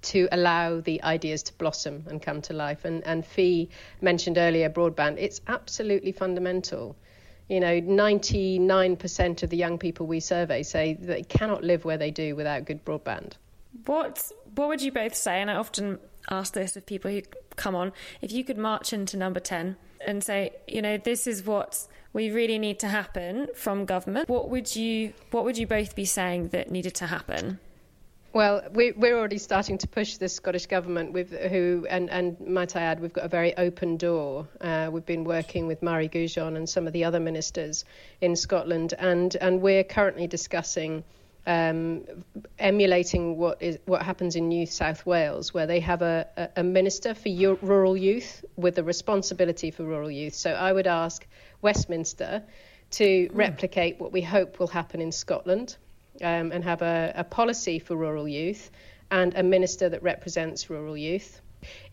to 0.04 0.28
allow 0.32 0.80
the 0.82 1.02
ideas 1.04 1.44
to 1.44 1.54
blossom 1.54 2.06
and 2.08 2.22
come 2.22 2.42
to 2.44 2.54
life. 2.54 2.86
And, 2.86 3.06
and 3.06 3.26
Fee 3.26 3.70
mentioned 4.02 4.38
earlier 4.38 4.70
broadband, 4.70 5.16
it's 5.18 5.42
absolutely 5.48 6.12
fundamental. 6.12 6.96
You 7.50 7.60
know, 7.60 7.82
99% 7.82 9.44
of 9.44 9.50
the 9.50 9.58
young 9.58 9.78
people 9.78 10.08
we 10.08 10.20
survey 10.20 10.64
say 10.64 10.94
they 10.94 11.24
cannot 11.24 11.64
live 11.64 11.86
where 11.86 11.98
they 11.98 12.12
do 12.12 12.36
without 12.36 12.66
good 12.66 12.84
broadband. 12.86 13.34
What 13.86 14.32
what 14.56 14.68
would 14.68 14.82
you 14.82 14.92
both 14.92 15.16
say? 15.16 15.42
And 15.42 15.50
I 15.50 15.56
often 15.56 16.00
ask 16.30 16.54
this 16.54 16.76
of 16.76 16.86
people 16.86 17.12
who 17.12 17.22
come 17.56 17.76
on. 17.76 17.92
If 18.22 18.32
you 18.32 18.44
could 18.44 18.58
march 18.58 18.94
into 18.94 19.18
number 19.18 19.40
10 19.40 19.76
and 20.06 20.24
say, 20.24 20.52
you 20.68 20.82
know, 20.82 20.98
this 20.98 21.28
is 21.28 21.46
what 21.46 21.88
we 22.14 22.30
really 22.30 22.60
need 22.60 22.80
to 22.80 22.88
happen 22.88 23.48
from 23.56 23.86
government, 23.86 24.30
what 24.30 24.50
would 24.50 24.76
you 24.76 25.14
what 25.32 25.44
would 25.44 25.58
you 25.58 25.68
both 25.68 25.96
be 25.96 26.06
saying 26.06 26.50
that 26.50 26.72
needed 26.72 26.96
to 26.96 27.08
happen? 27.08 27.60
Well, 28.34 28.64
we, 28.74 28.94
we're 28.94 29.16
already 29.16 29.38
starting 29.38 29.78
to 29.78 29.88
push 29.88 30.18
the 30.18 30.28
Scottish 30.28 30.66
government 30.66 31.14
with 31.14 31.30
who, 31.30 31.86
and, 31.88 32.10
and 32.10 32.40
might 32.40 32.76
I 32.76 32.82
add, 32.82 33.00
we've 33.00 33.14
got 33.14 33.26
a 33.26 33.28
very 33.28 33.56
open 33.56 33.96
door. 33.96 34.48
Uh, 34.60 34.90
we've 34.92 35.06
been 35.06 35.24
working 35.24 35.68
with 35.68 35.84
Mairi 35.84 36.10
Gougeon 36.10 36.58
and 36.58 36.68
some 36.68 36.88
of 36.88 36.94
the 36.94 37.04
other 37.04 37.20
ministers 37.20 37.86
in 38.22 38.36
Scotland, 38.36 38.96
and, 38.98 39.36
and 39.36 39.62
we're 39.62 39.84
currently 39.84 40.26
discussing 40.26 41.04
um, 41.46 42.06
emulating 42.58 43.38
what 43.38 43.62
is 43.62 43.78
what 43.86 44.02
happens 44.02 44.36
in 44.36 44.48
New 44.48 44.66
South 44.66 45.06
Wales, 45.06 45.54
where 45.54 45.68
they 45.68 45.82
have 45.82 46.02
a, 46.02 46.50
a, 46.56 46.64
minister 46.64 47.14
for 47.14 47.30
rural 47.62 47.98
youth 47.98 48.46
with 48.56 48.80
a 48.80 48.84
responsibility 48.84 49.70
for 49.70 49.84
rural 49.84 50.10
youth. 50.10 50.34
So 50.34 50.54
I 50.54 50.72
would 50.72 50.88
ask 50.88 51.28
Westminster 51.62 52.42
to 52.92 53.04
mm. 53.04 53.30
replicate 53.34 54.00
what 54.00 54.12
we 54.12 54.22
hope 54.22 54.58
will 54.58 54.68
happen 54.68 55.02
in 55.02 55.12
Scotland 55.12 55.76
um, 56.22 56.52
and 56.52 56.64
have 56.64 56.82
a, 56.82 57.14
a 57.16 57.24
policy 57.24 57.80
for 57.80 57.96
rural 57.96 58.28
youth 58.28 58.72
and 59.12 59.34
a 59.36 59.44
minister 59.44 59.90
that 59.90 60.04
represents 60.04 60.70
rural 60.70 60.98
youth. 60.98 61.42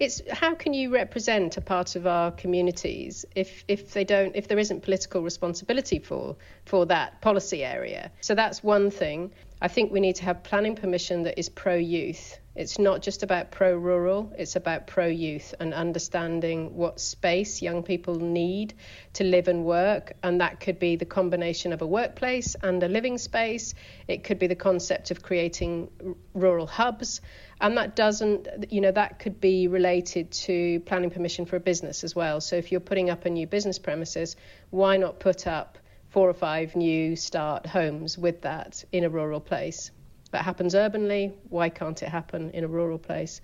It's 0.00 0.20
how 0.30 0.54
can 0.54 0.74
you 0.74 0.92
represent 0.92 1.56
a 1.56 1.60
part 1.60 1.94
of 1.94 2.06
our 2.06 2.32
communities 2.32 3.24
if 3.36 3.64
if 3.68 3.92
they 3.92 4.02
don't 4.02 4.34
if 4.34 4.48
there 4.48 4.58
isn't 4.58 4.82
political 4.82 5.22
responsibility 5.22 6.00
for 6.00 6.36
for 6.64 6.86
that 6.86 7.20
policy 7.20 7.64
area. 7.64 8.10
So 8.20 8.34
that's 8.34 8.64
one 8.64 8.90
thing. 8.90 9.32
I 9.62 9.68
think 9.68 9.92
we 9.92 10.00
need 10.00 10.16
to 10.16 10.24
have 10.24 10.42
planning 10.42 10.74
permission 10.74 11.22
that 11.22 11.38
is 11.38 11.48
pro 11.48 11.76
youth 11.76 12.40
it's 12.60 12.78
not 12.78 13.00
just 13.00 13.22
about 13.22 13.50
pro 13.50 13.74
rural, 13.74 14.34
it's 14.36 14.54
about 14.54 14.86
pro 14.86 15.06
youth 15.06 15.54
and 15.58 15.72
understanding 15.72 16.76
what 16.76 17.00
space 17.00 17.62
young 17.62 17.82
people 17.82 18.16
need 18.16 18.74
to 19.14 19.24
live 19.24 19.48
and 19.48 19.64
work. 19.64 20.12
And 20.22 20.42
that 20.42 20.60
could 20.60 20.78
be 20.78 20.96
the 20.96 21.06
combination 21.06 21.72
of 21.72 21.80
a 21.80 21.86
workplace 21.86 22.56
and 22.62 22.82
a 22.82 22.88
living 22.88 23.16
space. 23.16 23.72
It 24.08 24.24
could 24.24 24.38
be 24.38 24.46
the 24.46 24.54
concept 24.54 25.10
of 25.10 25.22
creating 25.22 25.88
rural 26.34 26.66
hubs. 26.66 27.22
And 27.62 27.78
that 27.78 27.96
doesn't, 27.96 28.70
you 28.70 28.82
know, 28.82 28.92
that 28.92 29.18
could 29.18 29.40
be 29.40 29.66
related 29.66 30.30
to 30.32 30.80
planning 30.80 31.08
permission 31.08 31.46
for 31.46 31.56
a 31.56 31.60
business 31.60 32.04
as 32.04 32.14
well. 32.14 32.42
So 32.42 32.56
if 32.56 32.70
you're 32.70 32.80
putting 32.82 33.08
up 33.08 33.24
a 33.24 33.30
new 33.30 33.46
business 33.46 33.78
premises, 33.78 34.36
why 34.68 34.98
not 34.98 35.18
put 35.18 35.46
up 35.46 35.78
four 36.10 36.28
or 36.28 36.34
five 36.34 36.76
new 36.76 37.16
start 37.16 37.64
homes 37.64 38.18
with 38.18 38.42
that 38.42 38.84
in 38.92 39.04
a 39.04 39.08
rural 39.08 39.40
place? 39.40 39.90
That 40.30 40.44
happens 40.44 40.74
urbanly, 40.74 41.32
why 41.48 41.68
can't 41.68 42.02
it 42.02 42.08
happen 42.08 42.50
in 42.50 42.64
a 42.64 42.68
rural 42.68 42.98
place? 42.98 43.40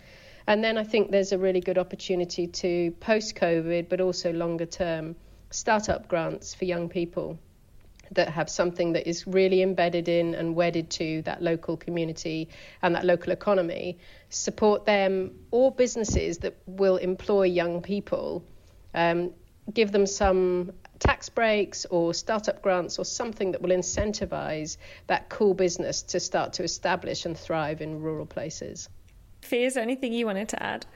And 0.46 0.62
then 0.62 0.78
I 0.78 0.84
think 0.84 1.10
there's 1.10 1.32
a 1.32 1.38
really 1.38 1.60
good 1.60 1.78
opportunity 1.78 2.46
to 2.46 2.92
post 3.00 3.34
COVID, 3.34 3.88
but 3.88 4.00
also 4.00 4.32
longer 4.32 4.66
term, 4.66 5.16
startup 5.50 6.06
grants 6.08 6.54
for 6.54 6.64
young 6.64 6.88
people 6.88 7.38
that 8.12 8.28
have 8.28 8.48
something 8.48 8.92
that 8.92 9.08
is 9.08 9.26
really 9.26 9.62
embedded 9.62 10.08
in 10.08 10.34
and 10.34 10.54
wedded 10.54 10.90
to 10.90 11.22
that 11.22 11.42
local 11.42 11.76
community 11.76 12.48
and 12.82 12.94
that 12.94 13.04
local 13.04 13.32
economy. 13.32 13.98
Support 14.28 14.86
them 14.86 15.32
or 15.50 15.72
businesses 15.72 16.38
that 16.38 16.56
will 16.66 16.96
employ 16.96 17.44
young 17.44 17.82
people. 17.82 18.44
Um, 18.94 19.32
give 19.72 19.90
them 19.90 20.06
some 20.06 20.72
tax 20.98 21.28
breaks 21.28 21.86
or 21.86 22.14
startup 22.14 22.62
grants 22.62 22.98
or 22.98 23.04
something 23.04 23.52
that 23.52 23.62
will 23.62 23.70
incentivize 23.70 24.76
that 25.06 25.28
cool 25.28 25.54
business 25.54 26.02
to 26.02 26.20
start 26.20 26.54
to 26.54 26.64
establish 26.64 27.26
and 27.26 27.36
thrive 27.38 27.80
in 27.80 28.00
rural 28.00 28.26
places. 28.26 28.88
Fee, 29.42 29.64
is 29.64 29.74
there 29.74 29.82
anything 29.82 30.12
you 30.12 30.26
wanted 30.26 30.48
to 30.50 30.62
add? 30.62 30.86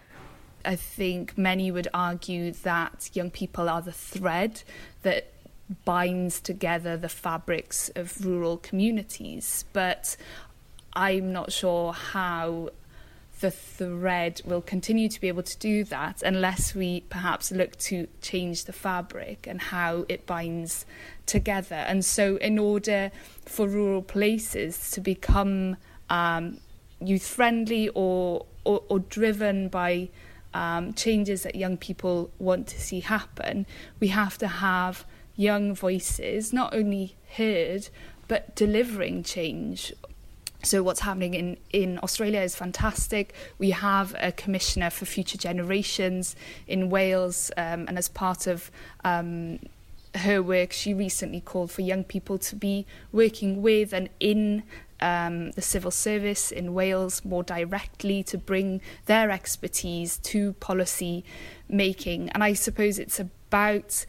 I 0.65 0.77
think 0.77 1.39
many 1.39 1.71
would 1.71 1.89
argue 1.95 2.53
that 2.53 3.11
young 3.15 3.31
people 3.31 3.69
are 3.69 3.81
the 3.81 3.93
thread 3.93 4.63
that 5.03 5.33
binds 5.85 6.41
together 6.41 6.97
the 6.97 7.09
fabrics 7.09 7.91
of 7.95 8.25
rural 8.25 8.57
communities, 8.59 9.65
but 9.73 10.17
I'm 10.93 11.33
not 11.33 11.53
sure 11.53 11.93
how 11.93 12.71
the 13.41 13.51
thread 13.51 14.41
will 14.45 14.61
continue 14.61 15.09
to 15.09 15.21
be 15.21 15.29
able 15.29 15.43
to 15.43 15.59
do 15.59 15.83
that 15.85 16.23
unless 16.23 16.75
we 16.75 17.01
perhaps 17.09 17.51
look 17.51 17.77
to 17.79 18.07
change 18.21 18.65
the 18.65 18.73
fabric 18.73 19.47
and 19.47 19.61
how 19.61 20.05
it 20.09 20.27
binds 20.27 20.85
together. 21.27 21.77
And 21.77 22.05
so, 22.05 22.37
in 22.37 22.59
order 22.59 23.11
for 23.47 23.67
rural 23.67 24.03
places 24.03 24.91
to 24.93 25.01
become 25.01 25.77
um, 26.11 26.59
youth 27.01 27.27
friendly 27.27 27.89
or, 27.91 28.47
or, 28.65 28.83
or 28.89 28.99
driven 29.01 29.69
by 29.69 30.11
um, 30.53 30.93
changes 30.93 31.43
that 31.45 31.55
young 31.55 31.77
people 31.77 32.31
want 32.39 32.67
to 32.69 32.81
see 32.81 33.01
happen, 33.01 33.67
we 34.01 34.09
have 34.09 34.37
to 34.39 34.49
have 34.49 35.07
young 35.37 35.75
voices 35.75 36.53
not 36.53 36.75
only 36.75 37.17
heard 37.37 37.89
but 38.29 38.55
delivering 38.55 39.25
change 39.25 39.93
so 40.63 40.83
what's 40.83 41.01
happening 41.01 41.35
in, 41.35 41.57
in 41.73 41.99
Australia 42.03 42.41
is 42.41 42.55
fantastic. 42.55 43.35
We 43.59 43.71
have 43.71 44.15
a 44.19 44.33
commissioner 44.33 44.91
for 44.91 45.07
future 45.07 45.39
generations 45.39 46.37
in 46.67 46.91
Wales, 46.91 47.51
um, 47.57 47.87
and 47.89 47.97
as 47.97 48.09
part 48.09 48.47
of 48.47 48.71
um, 49.05 49.61
her 50.15 50.43
work, 50.43 50.73
she 50.73 50.93
recently 50.93 51.41
called 51.41 51.71
for 51.71 51.83
young 51.83 52.05
people 52.05 52.39
to 52.39 52.57
be 52.57 52.87
working 53.13 53.63
with 53.63 53.93
and 53.93 54.09
in 54.19 54.65
um, 55.01 55.53
the 55.53 55.63
civil 55.63 55.91
service 55.91 56.51
in 56.51 56.75
Wales 56.75 57.25
more 57.25 57.43
directly 57.43 58.23
to 58.25 58.37
bring 58.37 58.81
their 59.07 59.31
expertise 59.31 60.19
to 60.19 60.53
policy 60.55 61.25
making. 61.69 62.29
And 62.31 62.45
I 62.45 62.53
suppose 62.53 62.99
it's 62.99 63.19
about 63.19 64.05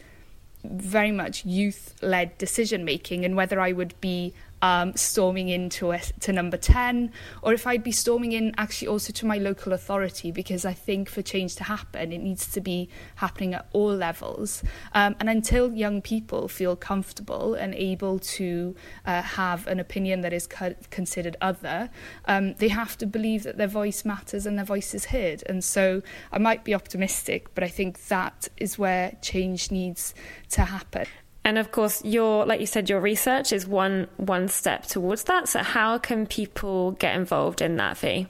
very 0.64 1.10
much 1.10 1.44
youth 1.44 1.94
led 2.02 2.36
decision 2.38 2.84
making 2.84 3.24
and 3.24 3.36
whether 3.36 3.58
I 3.58 3.72
would 3.72 3.98
be 4.00 4.32
um, 4.62 4.94
storming 4.96 5.48
into 5.48 5.92
to 6.20 6.32
number 6.32 6.56
10, 6.56 7.12
or 7.42 7.52
if 7.52 7.66
I'd 7.66 7.82
be 7.82 7.92
storming 7.92 8.32
in 8.32 8.54
actually 8.56 8.88
also 8.88 9.12
to 9.12 9.26
my 9.26 9.36
local 9.36 9.72
authority, 9.72 10.30
because 10.30 10.64
I 10.64 10.72
think 10.72 11.10
for 11.10 11.20
change 11.20 11.56
to 11.56 11.64
happen, 11.64 12.12
it 12.12 12.18
needs 12.18 12.46
to 12.52 12.60
be 12.60 12.88
happening 13.16 13.54
at 13.54 13.66
all 13.72 13.94
levels. 13.94 14.62
Um, 14.94 15.16
and 15.18 15.28
until 15.28 15.72
young 15.74 16.00
people 16.00 16.48
feel 16.48 16.76
comfortable 16.76 17.54
and 17.54 17.74
able 17.74 18.20
to 18.20 18.74
uh, 19.04 19.22
have 19.22 19.66
an 19.66 19.80
opinion 19.80 20.20
that 20.20 20.32
is 20.32 20.46
co- 20.46 20.76
considered 20.90 21.36
other, 21.40 21.90
um, 22.26 22.54
they 22.54 22.68
have 22.68 22.96
to 22.98 23.06
believe 23.06 23.42
that 23.42 23.58
their 23.58 23.66
voice 23.66 24.04
matters 24.04 24.46
and 24.46 24.56
their 24.56 24.64
voice 24.64 24.94
is 24.94 25.06
heard. 25.06 25.42
And 25.46 25.64
so 25.64 26.02
I 26.30 26.38
might 26.38 26.62
be 26.62 26.72
optimistic, 26.72 27.52
but 27.54 27.64
I 27.64 27.68
think 27.68 28.06
that 28.06 28.48
is 28.56 28.78
where 28.78 29.16
change 29.20 29.72
needs 29.72 30.14
to 30.50 30.62
happen. 30.62 31.06
And 31.44 31.58
of 31.58 31.72
course, 31.72 32.04
your 32.04 32.46
like 32.46 32.60
you 32.60 32.66
said, 32.66 32.88
your 32.88 33.00
research 33.00 33.52
is 33.52 33.66
one 33.66 34.08
one 34.16 34.48
step 34.48 34.86
towards 34.86 35.24
that. 35.24 35.48
So 35.48 35.62
how 35.62 35.98
can 35.98 36.26
people 36.26 36.92
get 36.92 37.16
involved 37.16 37.60
in 37.60 37.76
that 37.76 37.96
fee? 37.96 38.28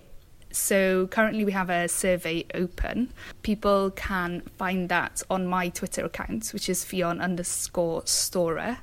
So 0.51 1.07
currently 1.07 1.45
we 1.45 1.53
have 1.53 1.71
a 1.71 1.89
survey 1.89 2.45
open. 2.55 3.13
People 3.43 3.91
can 3.91 4.43
find 4.59 4.89
that 4.91 5.23
on 5.31 5.47
my 5.47 5.71
Twitter 5.71 6.05
account, 6.05 6.51
which 6.53 6.69
is 6.69 6.85
Ffion 6.85 7.21
underscore 7.21 8.03
Storrar. 8.03 8.79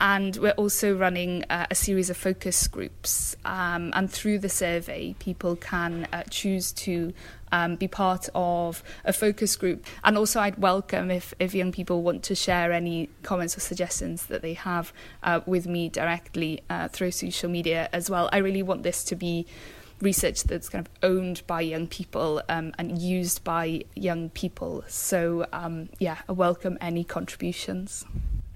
And 0.00 0.36
we're 0.36 0.52
also 0.52 0.96
running 0.96 1.44
uh, 1.50 1.66
a 1.70 1.74
series 1.74 2.08
of 2.08 2.16
focus 2.16 2.68
groups. 2.68 3.36
Um, 3.44 3.92
and 3.94 4.10
through 4.10 4.38
the 4.38 4.48
survey, 4.48 5.14
people 5.18 5.56
can 5.56 6.06
uh, 6.12 6.22
choose 6.30 6.72
to 6.72 7.12
um, 7.52 7.76
be 7.76 7.88
part 7.88 8.28
of 8.34 8.82
a 9.04 9.12
focus 9.12 9.56
group. 9.56 9.84
And 10.04 10.16
also, 10.16 10.40
I'd 10.40 10.58
welcome 10.58 11.10
if, 11.10 11.34
if 11.38 11.54
young 11.54 11.72
people 11.72 12.02
want 12.02 12.22
to 12.24 12.34
share 12.34 12.72
any 12.72 13.08
comments 13.22 13.56
or 13.56 13.60
suggestions 13.60 14.26
that 14.26 14.42
they 14.42 14.54
have 14.54 14.92
uh, 15.22 15.40
with 15.46 15.66
me 15.66 15.88
directly 15.88 16.62
uh, 16.70 16.88
through 16.88 17.12
social 17.12 17.50
media 17.50 17.88
as 17.92 18.10
well. 18.10 18.28
I 18.32 18.38
really 18.38 18.62
want 18.62 18.82
this 18.82 19.04
to 19.04 19.16
be 19.16 19.46
research 20.00 20.44
that's 20.44 20.68
kind 20.68 20.86
of 20.86 20.92
owned 21.02 21.42
by 21.46 21.60
young 21.60 21.86
people 21.86 22.42
um, 22.48 22.72
and 22.78 22.98
used 22.98 23.42
by 23.44 23.82
young 23.94 24.30
people. 24.30 24.84
So, 24.86 25.46
um, 25.52 25.88
yeah, 25.98 26.18
I 26.28 26.32
welcome 26.32 26.78
any 26.80 27.04
contributions. 27.04 28.04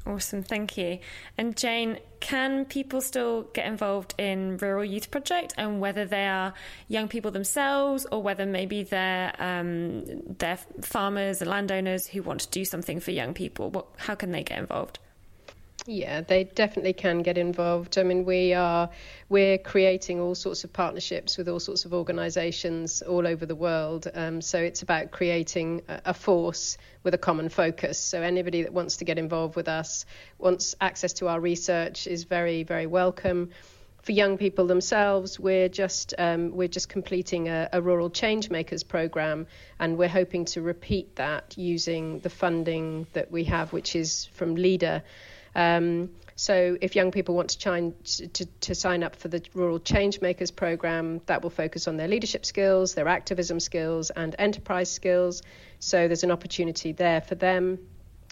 Awesome, 0.05 0.43
thank 0.43 0.77
you. 0.77 0.99
And 1.39 1.57
Jane, 1.57 1.99
can 2.19 2.65
people 2.65 3.01
still 3.01 3.43
get 3.55 3.67
involved 3.67 4.15
in 4.19 4.57
Rural 4.57 4.85
Youth 4.85 5.13
Project, 5.13 5.55
and 5.57 5.81
whether 5.81 6.05
they 6.05 6.27
are 6.27 6.55
young 6.89 7.07
people 7.07 7.31
themselves, 7.31 8.05
or 8.11 8.21
whether 8.21 8.45
maybe 8.45 8.83
they're 8.83 9.33
um, 9.39 10.05
they're 10.39 10.59
farmers 10.81 11.41
and 11.41 11.49
landowners 11.49 12.07
who 12.07 12.23
want 12.23 12.41
to 12.41 12.49
do 12.51 12.65
something 12.65 12.99
for 12.99 13.13
young 13.13 13.33
people? 13.33 13.71
What, 13.71 13.87
how 13.97 14.17
can 14.17 14.33
they 14.33 14.43
get 14.43 14.59
involved? 14.59 14.99
Yeah, 15.87 16.21
they 16.21 16.45
definitely 16.45 16.93
can 16.93 17.23
get 17.23 17.37
involved. 17.37 17.99
I 17.99 18.05
mean, 18.05 18.25
we 18.25 18.55
are 18.55 18.89
we're 19.29 19.59
creating 19.59 20.21
all 20.21 20.37
sorts 20.37 20.63
of 20.63 20.73
partnerships 20.73 21.37
with 21.37 21.49
all 21.49 21.59
sorts 21.59 21.85
of 21.85 21.93
organisations 21.93 23.03
all 23.03 23.27
over 23.27 23.47
the 23.47 23.57
world. 23.57 24.07
Um, 24.15 24.41
so 24.41 24.61
it's 24.61 24.83
about 24.83 25.11
creating 25.11 25.83
a, 25.89 26.15
force 26.15 26.79
with 27.03 27.15
a 27.15 27.19
common 27.19 27.49
focus. 27.49 27.99
So 27.99 28.23
anybody 28.23 28.63
that 28.63 28.73
wants 28.73 28.99
to 28.99 29.05
get 29.05 29.19
involved 29.19 29.57
with 29.57 29.67
us, 29.67 30.07
wants 30.39 30.77
access 30.81 31.15
to 31.15 31.27
our 31.27 31.41
research, 31.41 32.07
is 32.07 32.25
very 32.25 32.63
very 32.63 32.87
welcome. 32.87 33.51
For 34.03 34.13
young 34.13 34.39
people 34.39 34.69
themselves, 34.69 35.41
we're 35.41 35.69
just 35.69 36.15
um, 36.17 36.53
we're 36.53 36.69
just 36.69 36.89
completing 36.91 37.49
a, 37.49 37.69
a 37.73 37.83
rural 37.83 38.09
change 38.09 38.51
makers 38.51 38.85
program, 38.85 39.49
and 39.81 39.99
we're 39.99 40.09
hoping 40.09 40.45
to 40.45 40.63
repeat 40.63 41.17
that 41.17 41.59
using 41.59 42.21
the 42.21 42.31
funding 42.31 43.09
that 43.15 43.33
we 43.33 43.43
have, 43.45 43.73
which 43.73 43.97
is 43.97 44.27
from 44.35 44.55
Leader. 44.55 45.03
Um, 45.55 46.11
so 46.35 46.77
if 46.81 46.97
young 46.97 47.11
people 47.11 47.35
want 47.35 47.51
to, 47.51 47.59
try 47.59 47.93
to, 48.05 48.47
to, 48.47 48.75
sign 48.75 49.03
up 49.03 49.17
for 49.17 49.29
the 49.29 49.43
Rural 49.55 49.79
Changemakers 49.79 50.55
program, 50.55 51.21
that 51.27 51.43
will 51.43 51.51
focus 51.51 51.87
on 51.87 51.97
their 51.97 52.09
leadership 52.09 52.47
skills, 52.47 52.95
their 52.95 53.09
activism 53.09 53.61
skills, 53.61 54.11
and 54.11 54.35
enterprise 54.39 54.91
skills. 54.91 55.43
So 55.79 56.09
there's 56.09 56.25
an 56.25 56.31
opportunity 56.31 56.93
there 56.93 57.21
for 57.21 57.35
them. 57.35 57.79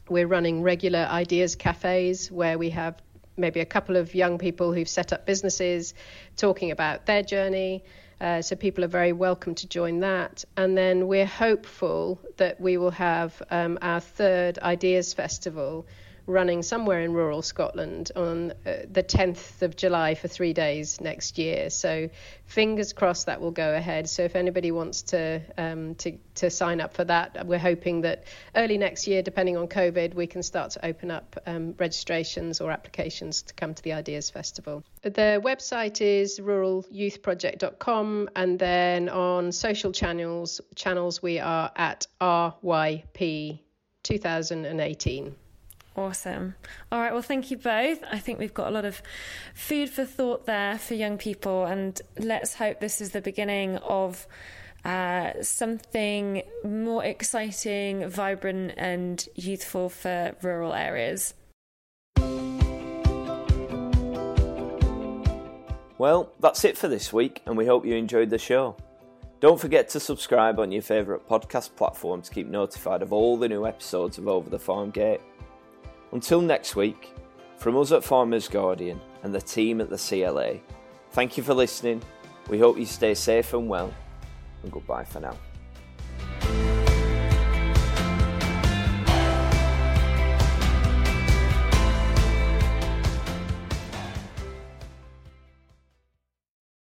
We're 0.08 0.26
running 0.26 0.62
regular 0.62 1.00
ideas 1.00 1.56
cafes 1.56 2.32
where 2.32 2.58
we 2.58 2.70
have 2.70 3.00
maybe 3.36 3.60
a 3.60 3.66
couple 3.66 3.96
of 3.96 4.14
young 4.14 4.38
people 4.38 4.72
who've 4.72 4.88
set 4.88 5.12
up 5.12 5.26
businesses 5.26 5.94
talking 6.36 6.70
about 6.70 7.06
their 7.06 7.22
journey. 7.22 7.84
Uh, 8.20 8.42
so 8.42 8.54
people 8.54 8.84
are 8.84 8.88
very 8.88 9.12
welcome 9.12 9.54
to 9.54 9.66
join 9.66 10.00
that. 10.00 10.44
And 10.56 10.76
then 10.76 11.06
we're 11.06 11.26
hopeful 11.26 12.20
that 12.36 12.60
we 12.60 12.76
will 12.76 12.90
have 12.90 13.40
um, 13.50 13.78
our 13.80 14.00
third 14.00 14.58
Ideas 14.58 15.14
Festival 15.14 15.86
running 16.26 16.62
somewhere 16.62 17.00
in 17.00 17.12
rural 17.12 17.42
Scotland 17.42 18.10
on 18.16 18.52
uh, 18.66 18.86
the 18.90 19.02
10th 19.02 19.62
of 19.62 19.76
July 19.76 20.14
for 20.14 20.28
three 20.28 20.52
days 20.52 21.00
next 21.00 21.38
year. 21.38 21.70
So 21.70 22.10
fingers 22.44 22.92
crossed 22.92 23.26
that 23.26 23.40
will 23.40 23.50
go 23.50 23.74
ahead. 23.74 24.08
So 24.08 24.22
if 24.22 24.36
anybody 24.36 24.70
wants 24.70 25.02
to 25.02 25.40
um, 25.56 25.94
to 25.96 26.18
to 26.36 26.50
sign 26.50 26.80
up 26.80 26.94
for 26.94 27.04
that, 27.04 27.46
we're 27.46 27.58
hoping 27.58 28.02
that 28.02 28.24
early 28.56 28.78
next 28.78 29.06
year, 29.06 29.22
depending 29.22 29.56
on 29.56 29.68
COVID, 29.68 30.14
we 30.14 30.26
can 30.26 30.42
start 30.42 30.70
to 30.72 30.86
open 30.86 31.10
up 31.10 31.36
um, 31.46 31.74
registrations 31.78 32.60
or 32.60 32.70
applications 32.70 33.42
to 33.42 33.54
come 33.54 33.74
to 33.74 33.82
the 33.82 33.92
Ideas 33.92 34.30
Festival. 34.30 34.82
The 35.02 35.40
website 35.44 36.00
is 36.00 36.38
ruralyouthproject.com, 36.40 38.30
and 38.36 38.58
then 38.58 39.08
on 39.08 39.52
social 39.52 39.92
channels 39.92 40.60
channels 40.74 41.22
we 41.22 41.38
are 41.38 41.70
at 41.76 42.06
RYP 42.20 43.60
2018. 44.02 45.34
Awesome. 45.96 46.54
All 46.92 47.00
right. 47.00 47.12
Well, 47.12 47.22
thank 47.22 47.50
you 47.50 47.56
both. 47.56 47.98
I 48.10 48.18
think 48.18 48.38
we've 48.38 48.54
got 48.54 48.68
a 48.68 48.70
lot 48.70 48.84
of 48.84 49.02
food 49.54 49.90
for 49.90 50.04
thought 50.04 50.46
there 50.46 50.78
for 50.78 50.94
young 50.94 51.18
people, 51.18 51.64
and 51.64 52.00
let's 52.18 52.54
hope 52.54 52.80
this 52.80 53.00
is 53.00 53.10
the 53.10 53.20
beginning 53.20 53.76
of 53.78 54.26
uh, 54.84 55.32
something 55.42 56.42
more 56.64 57.04
exciting, 57.04 58.08
vibrant, 58.08 58.72
and 58.76 59.28
youthful 59.34 59.88
for 59.88 60.34
rural 60.42 60.72
areas. 60.72 61.34
Well, 65.98 66.32
that's 66.40 66.64
it 66.64 66.78
for 66.78 66.88
this 66.88 67.12
week, 67.12 67.42
and 67.44 67.58
we 67.58 67.66
hope 67.66 67.84
you 67.84 67.94
enjoyed 67.94 68.30
the 68.30 68.38
show. 68.38 68.74
Don't 69.40 69.60
forget 69.60 69.90
to 69.90 70.00
subscribe 70.00 70.58
on 70.58 70.72
your 70.72 70.82
favourite 70.82 71.28
podcast 71.28 71.76
platform 71.76 72.22
to 72.22 72.30
keep 72.30 72.46
notified 72.46 73.02
of 73.02 73.12
all 73.12 73.36
the 73.36 73.48
new 73.48 73.66
episodes 73.66 74.16
of 74.16 74.28
Over 74.28 74.48
the 74.48 74.58
Farm 74.58 74.90
Gate. 74.90 75.20
Until 76.12 76.40
next 76.40 76.74
week, 76.74 77.14
from 77.56 77.76
us 77.76 77.92
at 77.92 78.02
Farmers 78.02 78.48
Guardian 78.48 79.00
and 79.22 79.34
the 79.34 79.40
team 79.40 79.80
at 79.80 79.90
the 79.90 79.96
CLA, 79.98 80.60
thank 81.12 81.36
you 81.36 81.42
for 81.42 81.54
listening. 81.54 82.02
We 82.48 82.58
hope 82.58 82.78
you 82.78 82.86
stay 82.86 83.14
safe 83.14 83.54
and 83.54 83.68
well, 83.68 83.94
and 84.62 84.72
goodbye 84.72 85.04
for 85.04 85.20
now. 85.20 85.36